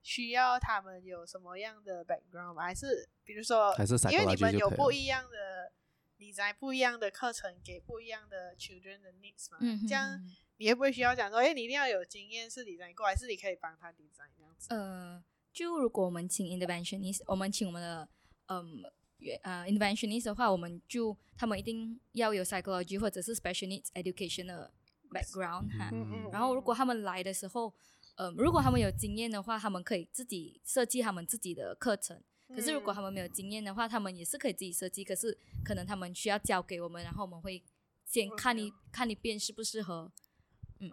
[0.04, 2.62] 需要他们有什么样的 background 吗？
[2.62, 5.72] 还是比如说，还是因为你们有不一样的。
[6.20, 9.58] 你在不一样的课程给不一样的 children 的 needs 嘛？
[9.62, 10.20] 嗯，这样
[10.58, 14.68] 你也不会需要讲说，哎，你一定要有经验是 design 过，还是你可以帮他这样子？
[14.70, 18.10] 呃，就如果我们请 interventionist，我们请我们的
[18.48, 18.84] 嗯
[19.44, 24.72] 呃 interventionist 的话，我们就他们一定要有 psychology 或者是 special needs education 的
[25.12, 25.92] background 哈。
[26.32, 27.72] 然后如果他们来的时候，
[28.16, 32.24] 呃，如果他们有经验的话，他们可以自己设计他们自己的课程。
[32.56, 35.04] 可是如果他们没有经验的话，他们也是可以自己设计。
[35.04, 37.62] 可是可能他们需要交给我们，然后我们会
[38.06, 40.12] 先看一看一遍适不适合。
[40.80, 40.90] 嗯，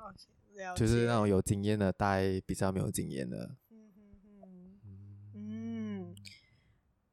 [0.77, 3.57] 就是那种有经验的带比较没有经验的。
[3.71, 3.93] 嗯
[4.43, 4.81] 嗯
[5.35, 6.15] 嗯。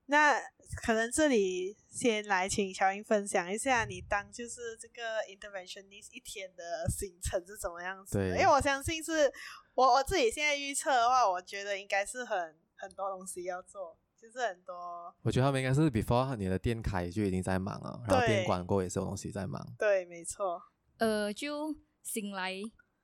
[0.07, 0.39] 那
[0.83, 8.17] 可能这里先来请乔英分享一下，你当就是这个 interventionist 一天的行程是怎么样子。
[8.29, 9.31] 因为我相信是
[9.75, 13.97] 我我自己现在预测的话，我觉得应该是很很多东西要做。
[14.21, 14.75] 其实很多，
[15.23, 19.65] 我觉得他们应该是 before 你的店开就已经在忙了，然后店关过也是有东西在忙。
[19.79, 20.61] 对，没错。
[20.99, 22.53] 呃，就醒来，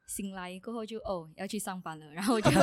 [0.06, 2.51] 醒来过后就哦要去上班了，然后就。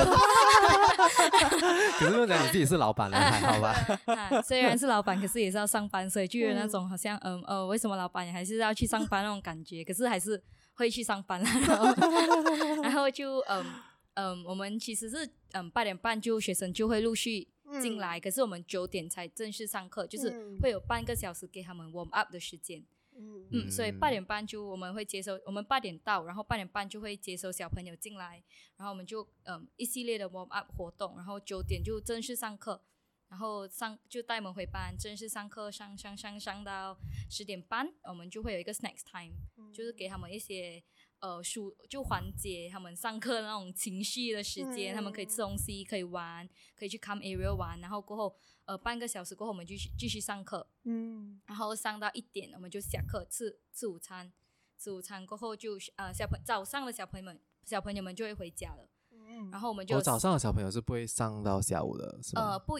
[1.99, 3.75] 可是讲你自己是老板了，还好吧？
[4.15, 10.41] 啊，虽然是老板，可是也是要上班，所以就有那种好像嗯呃为什么老板你还是要去上班那种感觉，可是还是
[10.75, 11.93] 会去上班了，然后
[12.83, 13.65] 然后就嗯
[14.13, 17.49] 嗯我们其实是嗯八点半就学生就会陆续。
[17.81, 22.83] 进来，可是我们九点才正式上课，就是会有半个小时给他们 warm up 的时间。
[23.17, 28.43] 嗯嗯，所以八点半就我们会接收，我们八点到，然后八点半就会接收小朋友进来，
[28.75, 32.81] 然后我们就嗯一系列的 warm up 活动，然后九点就正式上课，
[33.29, 36.97] 然后上就带我们回班，正式上课上上上上到
[37.29, 39.33] 十点半，我们就会有一个 snacks time，
[39.73, 40.83] 就是给他们一些。
[41.25, 48.35] 呃，舒就缓解他们上课那种情绪的时间，嗯、他们可以吃东西，可以玩，可以去 come area 玩，然后过后
[48.65, 54.31] 呃半个小时过后，我们继续继续上课，嗯，然后上到一点，我们就下课吃吃午餐，
[54.77, 62.51] 吃午餐过后就呃小朋早上的小朋友们小朋友们就会回家了，嗯，然后我们就、哦、早上的小朋友是不会上到下午的，是吗？
[62.51, 62.77] 呃不，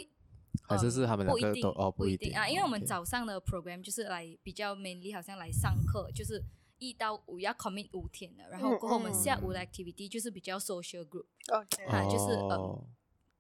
[0.68, 6.44] 还是是他们两个都哦不一定啊，因为我们早上的 program 就是来比较 mainly 好像来上课，就是。
[6.78, 12.86] 一到五要 commit 五天的，然后过后我们下午的 activity 就是比较 social group，OK，啊，就是呃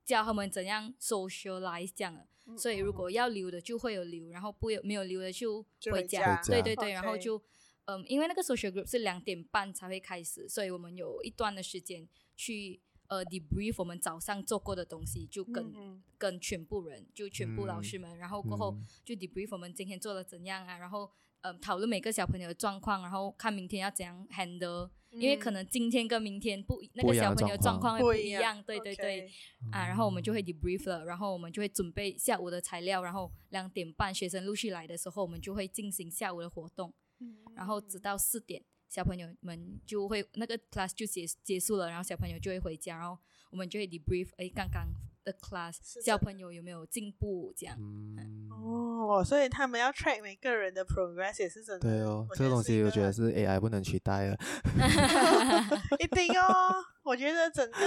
[0.06, 7.42] 教他们怎样 socialize 这样的，所以如果要留的就会有留，然后不有没有留的就回家，对对对，然后就
[7.86, 21.12] 嗯，因为那个 social group 是两点半才会开始，所以我们有一段的时间去呃 debrief 我们早上做过的东西，就跟跟全部人就全部老师们，然后过后就 debrief 我们今天做的怎样啊，然后。
[21.46, 28.00] 嗯，讨论每个小朋友的状况，然后看明天要怎样 handle，嗯、因为可能今天跟明天不那个小朋友状况。
[28.00, 29.72] 会不一样，一样对对对，okay.
[29.72, 44.88] 啊，然后我们就会 debrief 了，然后我们就会准备下午的材料，然后两点半学生陆续来的时候，我们就会进行下午的活动，嗯、然后直到四点，小朋友们就会那个 class 就结结束了，然后小朋友就会回家，然后我们就会 debrief，哎，刚刚。
[45.26, 47.52] 的 class 小朋友有没有进步？
[47.58, 51.90] 这样、嗯、哦，所以他们要 track 每个人的 progress 也是真的。
[51.90, 54.38] 对哦，这个东西我觉得是 AI 不能取代的。
[56.00, 57.78] 一定哦，我觉得整个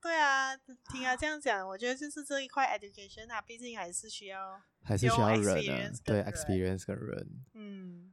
[0.00, 0.56] 对啊，
[0.90, 7.28] 听他这样讲，我觉得就是这一块 education 它毕竟还是需要还是需要人的，对 experience 跟人。
[7.54, 8.12] 嗯，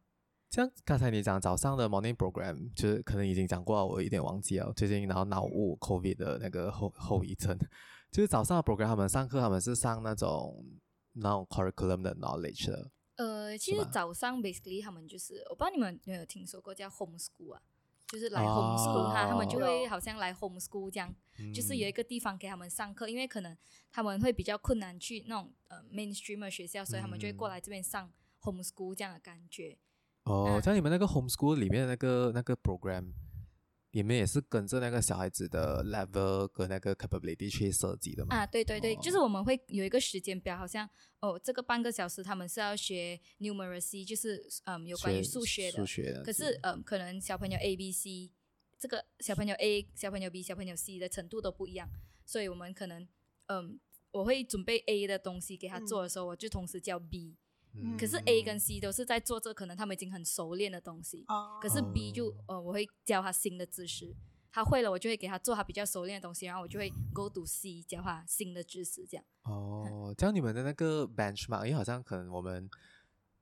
[0.50, 4.74] 像刚才你讲早上的 morning program，就是可能已经讲过了，我有点忘记了。
[4.74, 7.58] 最近然后脑雾 COVID 的那个后后遗症。
[8.12, 10.66] 就是早上的 program，他们上课他们是上那种
[11.14, 12.90] 那种 curriculum 的 knowledge 的。
[13.18, 17.62] 呃，其实早上 basically 他们就是，我不知道你们有没有听说过叫 home school 啊，
[18.08, 23.56] 就是来 home school 哈、哦，他们就会好像来 home school 这样，嗯、就是有一个地方给他们上课，因为可能
[23.92, 29.78] 他们会比较困难去那种呃 mainstream 的学校，所以他们就会过来这边上 home school 这样的感觉。
[30.30, 33.12] 哦，像、嗯、你们那个 home school 里面的那个那个 program。
[33.92, 38.36] 你们也是跟着那个小孩子的 level 跟那个 capability 去设计的吗？
[38.36, 40.88] 啊，对对对，哦、就是我们会有一个时间表，好像
[41.22, 45.80] 哦，这个半个小时他们是要学 numeracy，就是嗯有关于数学的。
[45.80, 46.22] 数学的。
[46.22, 48.30] 可是嗯，可能小朋友 A、B、C，
[48.78, 51.90] 这个小朋友 A、小朋友 B、小朋友 C 的程度都不一样，
[52.28, 53.08] 所以我们可能
[53.48, 53.80] 嗯，
[54.12, 57.38] 我会准备 A 的东西给他做的时候，嗯、我就同时教 B。
[57.74, 64.16] 嗯、可是 A 跟 C 都是在做这可能他们已经很熟练的东西，哦、可是 B 就呃我会教他新的知识，
[64.52, 69.26] 他会了我就会给他做他比较熟练的东西，然后我就会 go to C 教他新的知识这样。
[69.44, 72.70] 哦，这样你们的那个 benchmark，因为好像可能我们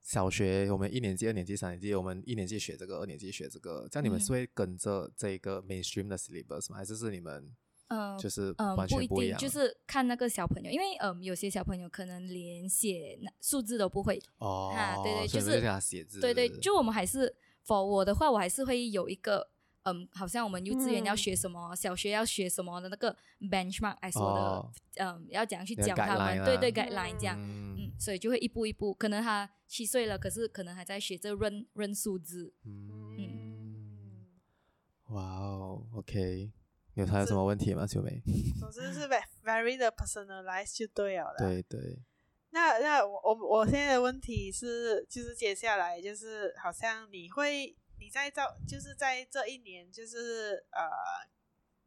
[0.02, 6.78] 小学我们一年级、二年级、三年级，我们一年级学这个，二年级学这个，这样你们是会跟着这个 mainstream 的 syllabus 吗？
[6.78, 7.56] 还是是你们？
[7.90, 17.34] 嗯，就是嗯，不一定，就是看那个小朋友，因为嗯，有些小朋友可能连写数字都不会哦，啊，对对，就是他写字，对对，就我们还是
[17.66, 19.50] ，for 我的话，我还是会有一个
[19.84, 34.26] 嗯，好像我们幼稚园要学什么，小学要学什么的那个 benchmark 来说的，嗯，要怎样去教他们，对对，guideline 这样，嗯，所以就会一步一步，可能他七岁了，可是可能还在学这认认数字，嗯，
[35.12, 36.52] 哇哦，OK。
[36.98, 38.22] 有他有什么问题吗，秋梅？
[38.60, 39.08] 总之是
[39.44, 41.34] very 的 personalized 就对了。
[41.38, 42.00] 对对。
[42.50, 50.90] 那那我我我现在的问题是，就是接下来就是好像你会你在这就是在这一年就是呃，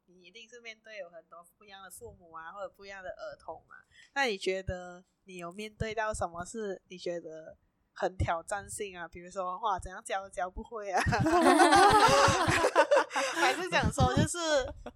[0.05, 3.75] 你一定是面对有很多不一样的父母啊，或者不一样的儿童嘛。
[4.13, 7.57] 那你觉得你有面对到什么是你觉得？
[7.93, 11.03] 很挑战性啊，比如说哇，怎样教都教不会啊，
[13.35, 14.37] 还是讲说就是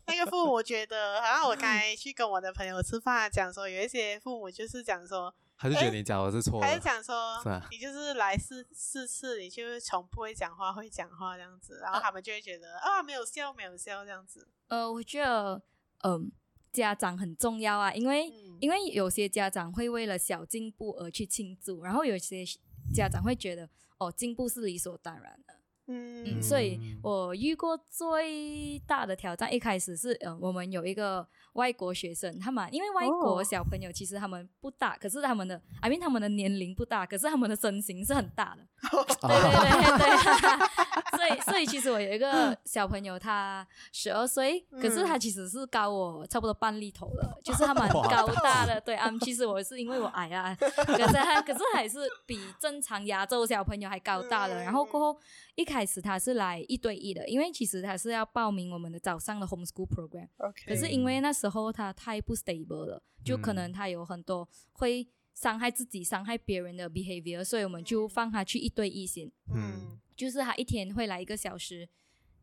[0.08, 14.48] 那个父母觉得，好像我刚才去跟我的朋友吃饭，讲说有一些父母就是讲说，还是觉得你讲的是错的，还是讲说你就是来试试次，你就是从不会讲话会讲话这样子，然后他们就会觉得啊，没有笑没有笑这样子。
[14.68, 15.62] 呃，我觉得
[16.04, 16.32] 嗯，
[16.72, 22.46] 家长很重要啊，因为、嗯、因为有些家长会为了小进步而去庆祝，然后有些。
[22.94, 25.56] 家长会觉得哦，进步是理所当然的，
[25.88, 38.68] 嗯，嗯，所以我遇过最大的挑战，一开始是嗯、呃，我们有一个外国学生，他们因为外国小朋友其实他们不大，可是他们的，I mean 他们的年龄不大，可是他们的身形是很大的，
[39.22, 40.85] 对对对对，
[41.16, 55.20] 所以所以其实我有一个小朋友，他十二岁，可是他其实是高我差不多半粒头了，就是他蛮高大的，对啊，其实我是因为我矮啊，可是他可是还是比正常亚洲小朋友还高大了，然后过后
[55.56, 60.28] 一开始他是来一对一的，因为其实他是要报名我们的早上的 homeschool program，
[60.68, 65.08] 可是因为那时候他太不 stable 了，就可能他有很多会。
[65.36, 69.30] 伤害自己、伤害别人的 behavior，所以我们就放他去一对一先。
[69.54, 71.88] 嗯，就是他一天会来一个小时，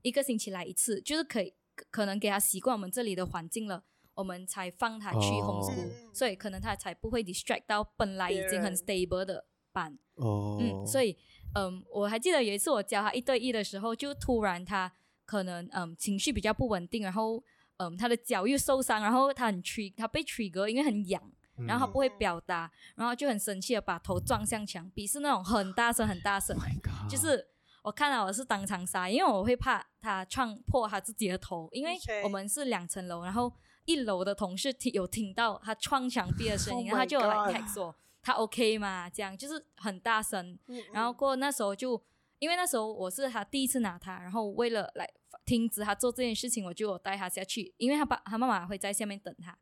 [0.03, 1.55] 一个星期来一次，就是可以
[1.91, 3.83] 可能给他习惯我们这里的环境了，
[4.15, 9.99] 我们才放他去 homeschool，哦，所以可能他才不会 distract 到本来已经很 stable 的班。
[10.17, 11.17] 哦，嗯，所以
[11.55, 14.93] 嗯，我还记得有一次我教他一对一的时候，就突然他
[15.25, 17.43] 可能嗯情绪比较不稳定，然后
[17.79, 21.33] 嗯他的脚又受伤，然后他很 trigger，他被 trigger，因为很痒。
[21.67, 27.47] 然后他不会表达，然后就很生气的把头撞向墙壁，是那种很大声很大声，oh、就是
[27.83, 33.53] 我看到我是当场杀，因为我会怕他撞破他自己的头，因为我们是两层楼，然后
[33.85, 39.11] 一楼的同事听有听到他撞墙壁的声音， 然后他就有来 text 我，他 OK 吗？
[39.11, 40.59] 这样就是很大声，
[40.93, 42.01] 然后过那时候就
[42.43, 45.09] 因为那时候我是他第一次拿他，然后为了来。
[45.45, 49.59] 停止他做这件事情，我就带他下去，因为他爸他妈妈会在下面等他。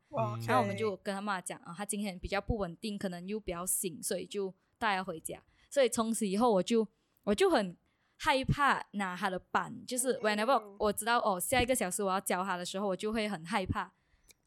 [0.46, 5.42] 然后我们就跟他妈妈讲啊，他今天比较不稳定，可能又比较醒，所以就带他回家。
[5.70, 6.86] 所以从此以后，我就
[7.22, 7.74] 我就很
[8.18, 13.90] 害怕拿他的板，就是 whenever 我知道哦，下一个小时我要教他的时候，我就会很害怕。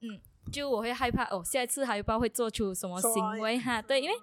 [0.01, 3.81] 嗯，就我会害怕哦，下一次他又不知道会做出什么行为哈。
[3.81, 4.15] 对，因为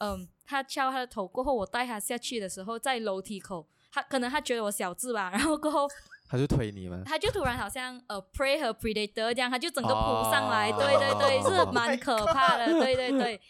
[0.00, 5.88] 嗯，他敲他的头过后，我带他下去的时候，在楼梯口，他可能他觉得我小智吧， 然后过后。
[6.30, 10.78] 他就推你们，他就突然好像呃，prey 和 predator 这样，他就整个扑上来，oh.
[10.80, 13.40] 对对对，是 蛮可怕的，对对对。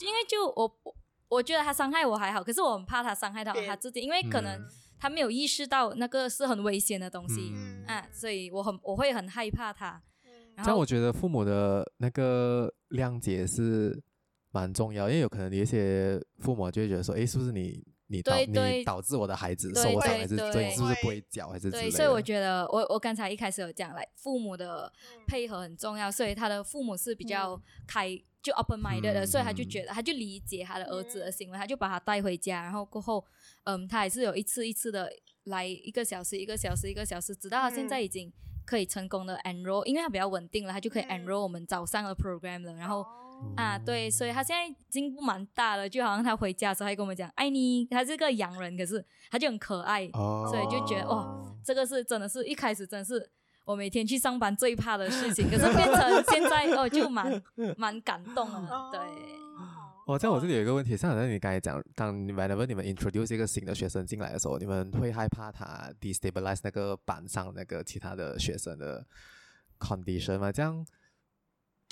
[0.00, 0.94] 因为就我我
[1.28, 4.58] 我觉得他伤害我还好，可是我很怕他伤害到他自己，因为可能
[4.98, 10.02] 他没有意识到那个是很危险的东西，嗯，啊，所以我很我会很害怕他。
[10.56, 14.02] 这样我觉得父母的那个谅解是
[14.54, 17.84] 蛮重要，因为有可能有一些父母就会觉得说，哎，是不是你？
[18.06, 21.90] 你导对对你导致我的孩子受伤，还是对是不是不会教，还是对？
[21.90, 24.92] 所以我觉得我我刚才一开始有讲，来父母的
[25.26, 33.24] 配合很重要，所以他的父母是比较开、嗯、就 open minded 的，所以他就觉得他就理解他的儿子的行为，嗯、他就把他带回家，然后过后，
[33.64, 35.10] 嗯，他还是有一次一次的
[35.44, 38.30] 来一个小时，一个小时，一个小时，直到他现在已经
[38.66, 42.74] 可以成功的 enroll，因为他比较稳定了，他就可以 enroll 我们早上的 program 了。
[42.74, 43.06] 然后、哦、
[43.56, 53.30] 啊，对，所以他现在进步蛮大了，就好像他回家的时候还跟我们讲爱你，他是个洋人，可是他就很可爱，哦、所以就觉得哦，这个是真的是一开始真的是
[53.64, 57.42] 我每天去上班最怕的事情，可是变成现在哦就蛮
[57.76, 59.00] 蛮感动了，对。
[60.06, 69.06] 哦，在我这里有一个问题，像好像你刚才讲，当 whenever 你们 introduce 一个新的学生进来的时候，你们会害怕他 destabilize 那个班上那个其他的学生的
[69.78, 70.52] condition 吗？
[70.52, 70.84] 这样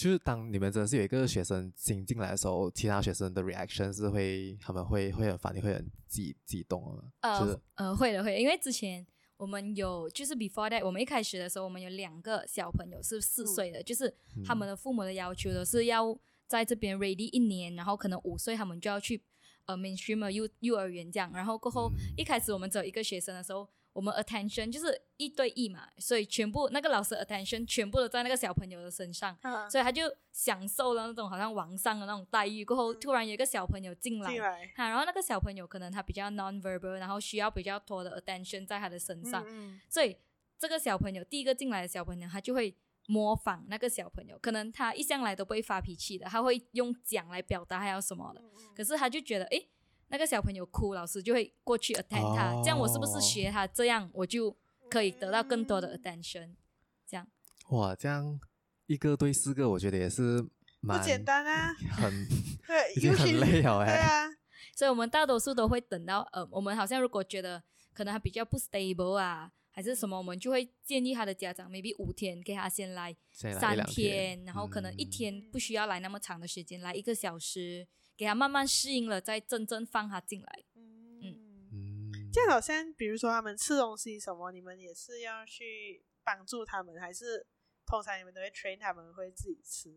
[0.02, 7.12] 就是当你们真的是有一个学生新进来的时候，其他学生的 reaction 是会他们会会很反应会很激激动吗？
[7.20, 14.12] 呃、呃会的会的，因为之前我们有就是 before that 我们一开始的时候，我们有两个小朋友是四岁的，嗯、就是
[14.44, 16.18] 他们的父母的要求都是要。
[16.48, 19.18] 在这边 ready 一年，然后可能五岁他们就要去
[19.64, 32.64] 呃 mainstream 幼幼儿园这样，然后过后、嗯、一开始我们只有一个学生的时候，我们 attention 就是一对一嘛，所以全部那个老师 attention 全部都在那个小朋友的身上，啊、所以他就享受了那种好像网上的那种待遇。
[32.64, 34.30] 过后突然有一个小朋友进来，
[34.76, 40.16] 啊，然后那个小朋友可能他比较 non-verbal，然后需要比较多的 attention 在他的身上，嗯嗯所以
[40.58, 42.74] 这个小朋友第一个进来的小朋友他就会。
[43.08, 48.40] 模仿那个小朋友，可能他一向来都不会发脾气的，他会用讲来表达还要什么的。
[48.76, 49.68] 可是他就觉得，诶，
[50.12, 54.54] 那个小朋友哭，老师就会过去 attend 他，哦、这样我是不是学他这样，我就
[54.90, 56.54] 可以得到更多的 attention？
[57.06, 57.26] 这样。
[57.70, 58.38] 哇，这样
[58.86, 60.46] 一个对四个，我觉得也是
[60.80, 62.28] 蛮不简单啊，很
[62.68, 63.86] 对，已经很累了哎。
[63.86, 64.30] 对啊，
[64.76, 67.62] 所以我们大多数都会等到，呃，我们好像如果觉得
[67.94, 69.50] 可能他比较不 stable 啊。
[69.74, 77.88] 还是什么，我们就会建议他的家长，maybe 五天给他先来三天，天然后可能一天不需要来那么长的时间，嗯、来一个小时，
[78.22, 80.64] 给他慢慢适应了，再真正放他进来。
[80.76, 81.34] 嗯
[81.72, 87.44] 嗯，就好像比如说他们吃东西什么，你们也是要去帮助他们，还是
[87.84, 89.92] 通常你们都会 train 他们会自己吃？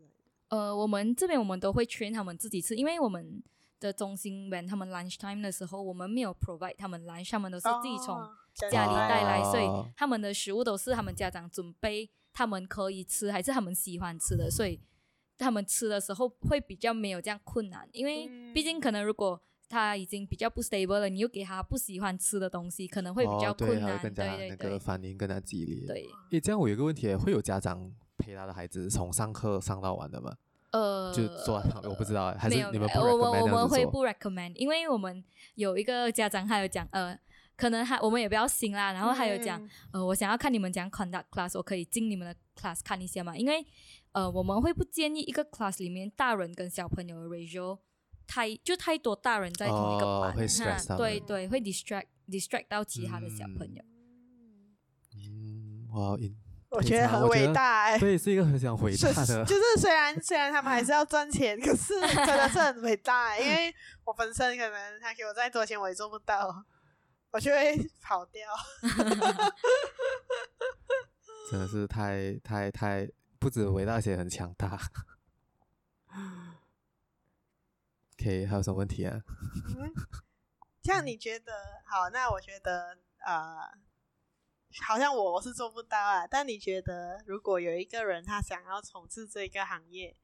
[0.47, 3.43] 呃，我们这边我们都会 train 他们自己吃，因为我们
[3.79, 8.17] 的中心 when 他们 lunch time 的时候，我们没有 provide 他们 lunch，他们都是自己从。
[8.17, 9.67] 哦家里带来，所以
[9.97, 14.79] 他们的食物都是他们家长准备，他们可以吃还是他们喜欢吃的，所以
[15.37, 25.85] 他们吃的时候会比较没有这样困难，因为毕竟可能如果他已经比较不 stable 了，你又给他不喜欢吃的东西，可能会比较困难，对对对，那个反应更加激烈。
[25.85, 30.35] 对，诶，这样我有个问题，会有家长陪他的孩子从上课上到晚的吗？
[30.71, 35.23] 呃，就做我不知道，还是你们不 recommend 我们我们会不 recommend，因为我们
[35.55, 37.17] 有一个家长他有讲，呃。
[37.57, 43.33] 可能还我们也比较新啦，然后还有讲，嗯、呃，我想要看你们讲 conduct class，我可以进你们的 class 看一下嘛？
[43.37, 43.65] 因为，
[44.15, 47.77] 呃，我们会不建议一个 class 里面大人跟小朋友的 ratio
[48.25, 53.83] 太就太多大人在同一个班，哦、会 stress 到，对对，会 distract distract 到其他的小朋友。
[55.17, 56.17] 嗯，哇，
[56.69, 66.63] 我觉得很伟大所以，是一个很想伟大的，就是虽然虽然他们还是要赚钱，可是真的是很伟大，因为我本身可能他给我再多钱我也做不到。
[67.31, 68.49] 我就会跑掉，
[71.51, 73.05] 真的是太太太
[73.45, 74.75] 不止伟大，些很强大。
[78.17, 79.21] OK，还有什么问题啊？
[79.77, 79.93] 嗯，
[80.81, 81.53] 这样你觉得
[81.85, 82.09] 好？
[82.09, 83.69] 那我觉得呃，
[84.81, 86.25] 好像我是做不到啊。
[86.25, 90.17] 但你觉得，如果有一个人他想要从事这个行业，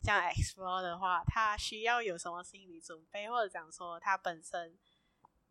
[0.00, 4.78] 像 explore 的话，他需要有什么心理准备，或者讲说他本身？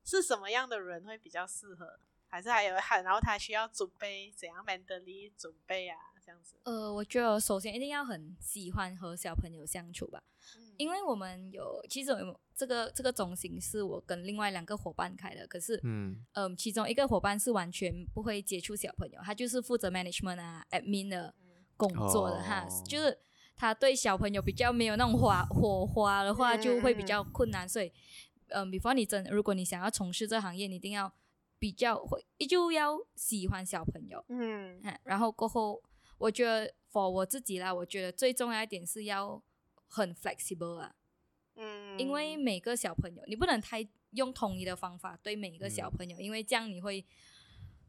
[0.04, 2.00] 是什么样的人会比较适合？
[2.26, 6.00] 还是还有很，然后他需要准备怎样 mentally 准备啊？
[6.28, 6.58] 这样子。
[6.64, 10.22] 呃，我觉得首先一定要很喜欢和小朋友相处吧，
[10.58, 21.34] 嗯、因为我们有其实有这个这个中心是我跟另外两个伙伴开的，可是嗯嗯、呃，其中一个伙伴是完全不会接触小朋友，他就是负责 management 啊 admin 的
[21.78, 23.18] 工作的哈，哦、就是
[23.56, 27.92] 他对小朋友比较没有那种火火花的话，就会比较困难，嗯、所以。
[28.50, 31.12] 嗯，比方你真，如果你想要从事这行业，你一定要
[31.60, 34.24] 比较会，就要喜欢小朋友。
[34.30, 35.84] 嗯，然后过后，
[36.18, 39.42] 我觉得 for 我自己啦，我觉得最重要一点是要
[39.88, 40.96] 很 flexible 啊。
[41.56, 47.04] 嗯，因为每个小朋友，你不能太用统一的方法对每一个小朋友，嗯、因为这样你会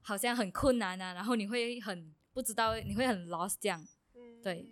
[0.01, 3.87] 好像很困难啊，然后你会很不知道，你会很 lost 这样。
[4.15, 4.67] 嗯，对。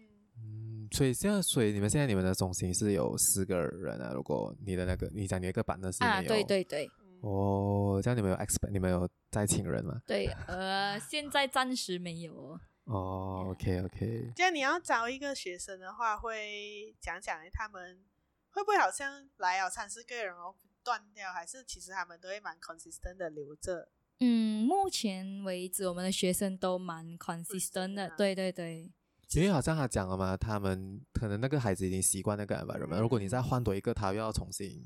[0.93, 4.13] 所以现在，所以你们现在你们的中心是有四个人啊。
[4.15, 6.89] 如果你的那个，你讲你一个版的是没有，啊，对对对。
[7.23, 10.01] 哦，这样你们有 expect，你们有在请人吗？
[10.07, 12.59] 对，呃，现在暂时没有。
[12.87, 14.33] 哦，OK OK。
[14.35, 18.05] 这样你要找一个学生的话，会讲讲他们
[18.51, 23.89] 会不会好像来了三四个人哦断掉，还是其实他们都会蛮 consistent 的留着
[24.21, 28.91] 嗯，目前为止，我们的学生都蛮 consistent 的，对对对。
[29.35, 34.83] 因为好像他讲了嘛，他们可能那个孩子已经习惯那个 environment，如果你再换多一个，他又要重新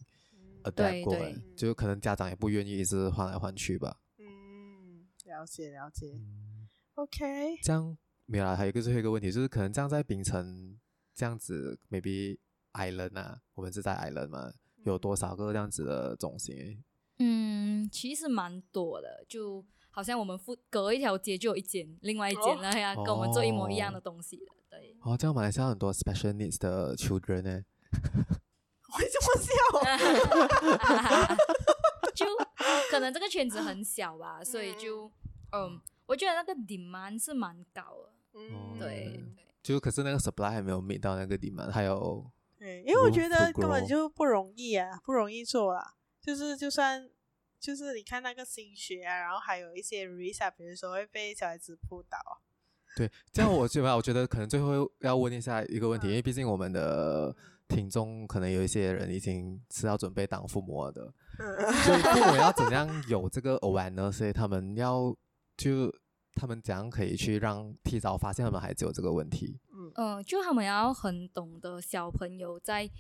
[0.65, 3.99] adapt 过来，就可能家长也不愿意一直换来换去吧。
[4.17, 6.19] 嗯，了解了解。
[6.95, 10.79] OK，这样没有啦，还有一个最后一个问题，就是可能这样在槟城
[11.15, 12.39] 这样子，maybe
[12.73, 14.53] island 啊，我们是在 island 嘛，
[14.85, 16.83] 有多少个这样子的中心？
[17.19, 19.65] 嗯，其实蛮多的，就。
[19.93, 24.97] 好像我们附隔一条街就有一间，另外一间了呀，跟我们做一模一样的东西的，对。
[25.03, 27.65] 哦，这样马来西亚很多 special needs 的 children 呢？
[28.97, 29.51] 为什么笑？
[32.15, 32.25] 就
[32.89, 35.11] 可能这个圈子很小吧，所以就
[35.51, 35.81] 嗯，
[36.11, 38.13] 我觉得那个 demand 是蛮高的。
[38.35, 39.47] 嗯，对对。
[39.63, 42.29] 就可是那个 supply 还没有 meet 到那个 demand，还有。
[42.59, 47.09] 对，因为我觉得根本就不容易啊，不容易做啊，就是就算。
[47.61, 52.17] 就是你看那个新学啊，然后还有一些 risk，比如说会被小孩子扑倒。
[52.97, 57.37] 对，这样我觉得，我觉得可能最后要问一下一个问题，嗯、因为毕竟我们的
[57.69, 65.15] 听众可能有一些人已经是要准备当父母了的，嗯、所以父母要怎样有这个 awareness，所以他们要
[65.59, 65.95] 就
[66.35, 69.59] 他们怎样可以去让提早发现他们孩子有这个问题？
[69.73, 72.91] 嗯，嗯，就他们要很懂得小朋友在。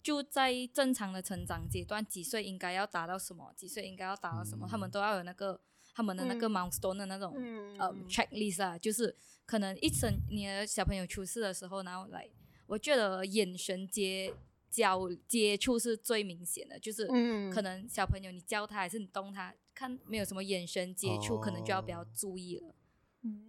[0.00, 5.60] 就在正常的成长阶段，几岁应该要达到什么，几岁应该要达到什么，嗯、他们都要有那个
[5.92, 9.14] 他们的那个 milestone 的那种、嗯、呃 checklist 啊，就是
[9.44, 12.26] 可能一生你的小朋友出世的时候，然后来，
[12.66, 14.32] 我觉得眼神接
[14.70, 17.06] 交接触是最明显的，就是
[17.52, 22.74] 可能小朋友你教他还是你动他，看没有什么眼神接触，哦、可能就要比较注意了。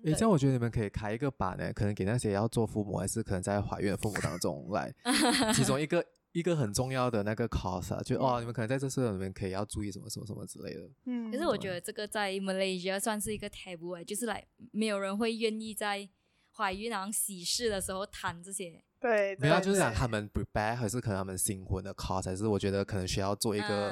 [0.04, 4.94] 诶，这样我觉得你们可以开一个版呢，可能给那些要做父母还是可能在怀孕的父母当中来，
[5.54, 6.06] 其中一个。
[6.32, 10.88] 一个很重要的那个 course 啊，就哦，你们可能在这时候里面可以要注意什么什么什么之类的。
[11.06, 16.08] 嗯，可是我觉得这个在 Malaysia 算是一个 taboo，就是来没有人会愿意在
[16.56, 18.80] 怀孕然后喜事的时候谈这些。
[19.00, 23.92] 对，没有，就是讲他们 prepare 还是可能他们新婚的 course，还是我觉得可能需要做一个，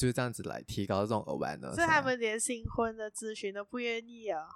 [0.00, 1.74] 就是这样子来提高这种 awareness。
[1.74, 4.48] 所以他们连新婚的咨询都不愿意啊。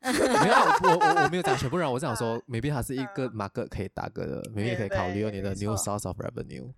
[0.00, 0.10] 没
[0.48, 6.72] 有，我我我没有讲全部人，我是想说，maybe 它是一个 market 可以打个的，maybe 可以考虑你的 new source of revenue。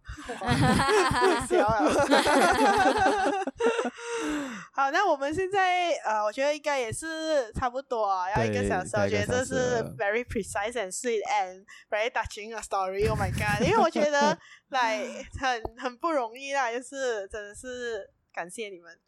[4.73, 8.97] 好，那我们现在呃，我觉得应该也是差不多啊，要一个小时。
[8.97, 13.07] 我觉得这是 very precise and sweet and very touching a story。
[13.09, 13.61] Oh my god！
[13.63, 14.39] 因为我觉得
[14.71, 14.99] 来
[15.39, 18.99] 很很不容易啦，就是真的是感谢你们。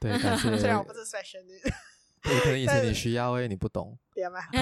[0.00, 0.56] 对，感谢。
[0.56, 1.44] 虽然我不是 special。
[2.24, 3.96] 也可能以前你需要诶，你不懂。
[4.14, 4.40] 对吗？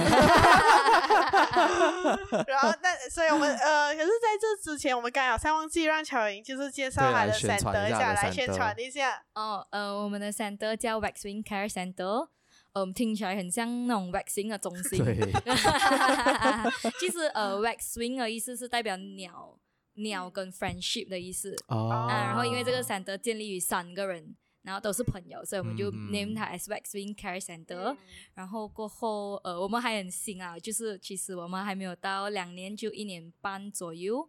[2.46, 9.20] 然后，但所以我们呃，可是在这之前，我们刚好像忘记让巧莹就是介绍他的 center 一下，来宣传一下。
[9.34, 12.28] 哦，呃，我们的 center 叫 Waxwing Care Center，
[12.74, 15.04] 嗯，听起来很像那种 waxing 的中心。
[15.04, 15.16] 对。
[17.00, 19.59] 其实呃，Waxwing 的意思是代表鸟，
[19.94, 21.56] 鸟跟 friendship 的意思。
[21.66, 22.06] 哦。
[22.09, 24.36] 然后因为这个 center 建立于三个人。
[24.68, 27.96] 然后都是朋友，所以我们就 name 它 as Waxwing Care Center。
[28.34, 34.28] 然后过后，呃，我们还很新啊，就是其实我们还没有到两年，就一年半左右。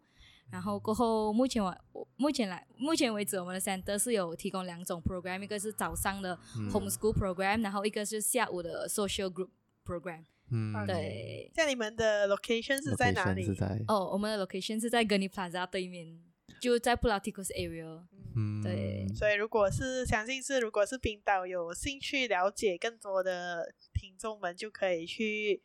[0.50, 6.34] 然后过后，目前我目前来目前为止，我们的 center 是有提供两种 program，一个是早上的
[6.72, 9.50] homeschool program，然后一个是下午的 social group
[9.84, 10.24] program。
[10.50, 11.52] 嗯，对。
[11.54, 13.46] 像你们的 location 是在哪里？
[13.86, 16.18] 哦，我们的 location 是在 Gurney Plaza 对面，
[16.60, 18.04] 就在 Pulau Tikus area。
[18.36, 25.60] 嗯，对，所以如果是相信是，如果是冰岛有兴趣了解更多的听众们，就可以去，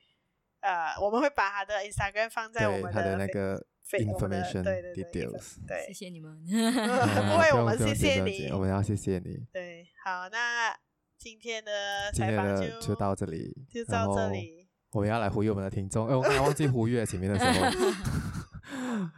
[0.61, 10.75] 呃，我们会把他的 Instagram 放在我们的，他的那个 information 对对对 details，对，谢谢你们， 不会，我们谢谢你，我们要谢谢你，对，好，那
[11.19, 19.11] 今天的采访就就到这里，就到这里，我们要来呼吁我们的听众，哎，我刚刚忘记呼吁前面的时候。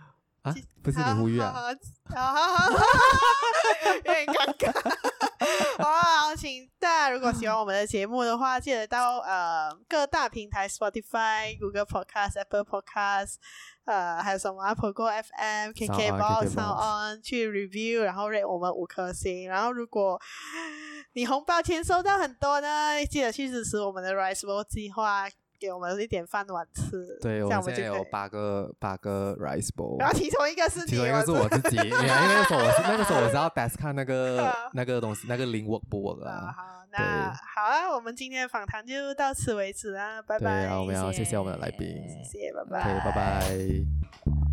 [0.48, 1.54] 啊，不是你呼吁啊！
[2.16, 2.72] 好好好，
[3.95, 4.72] 有点尴尬。
[5.78, 13.36] 好好，请大家如果喜欢我们的节目的话，记得到呃各大平台，Spotify、Google Podcast、Apple Podcast，
[13.86, 19.50] 呃还有什么 Apple Go FM、KKBox、SoundOn 去 review，然后 rate 我们五颗星。
[19.50, 20.20] 然后如果
[21.14, 25.28] 你红包钱收到很多呢，记得去支持我们的 Rise Bowl 计划。
[25.60, 27.18] 给我们一点饭碗吃。
[27.22, 36.53] 对，我们现在有八个八个 rice bowl，然后其中一个是其中一个是我自己，因为那个时候我是那个时候我是要 test 看那个 那个东西，那个 link work 不 work 啊。
[36.55, 40.64] 好，那好啊，我们今天的访谈就到此为止啊，拜拜。
[40.64, 41.88] 对啊，我们要谢谢我们的来宾，
[42.24, 44.47] 谢谢，拜拜，拜拜。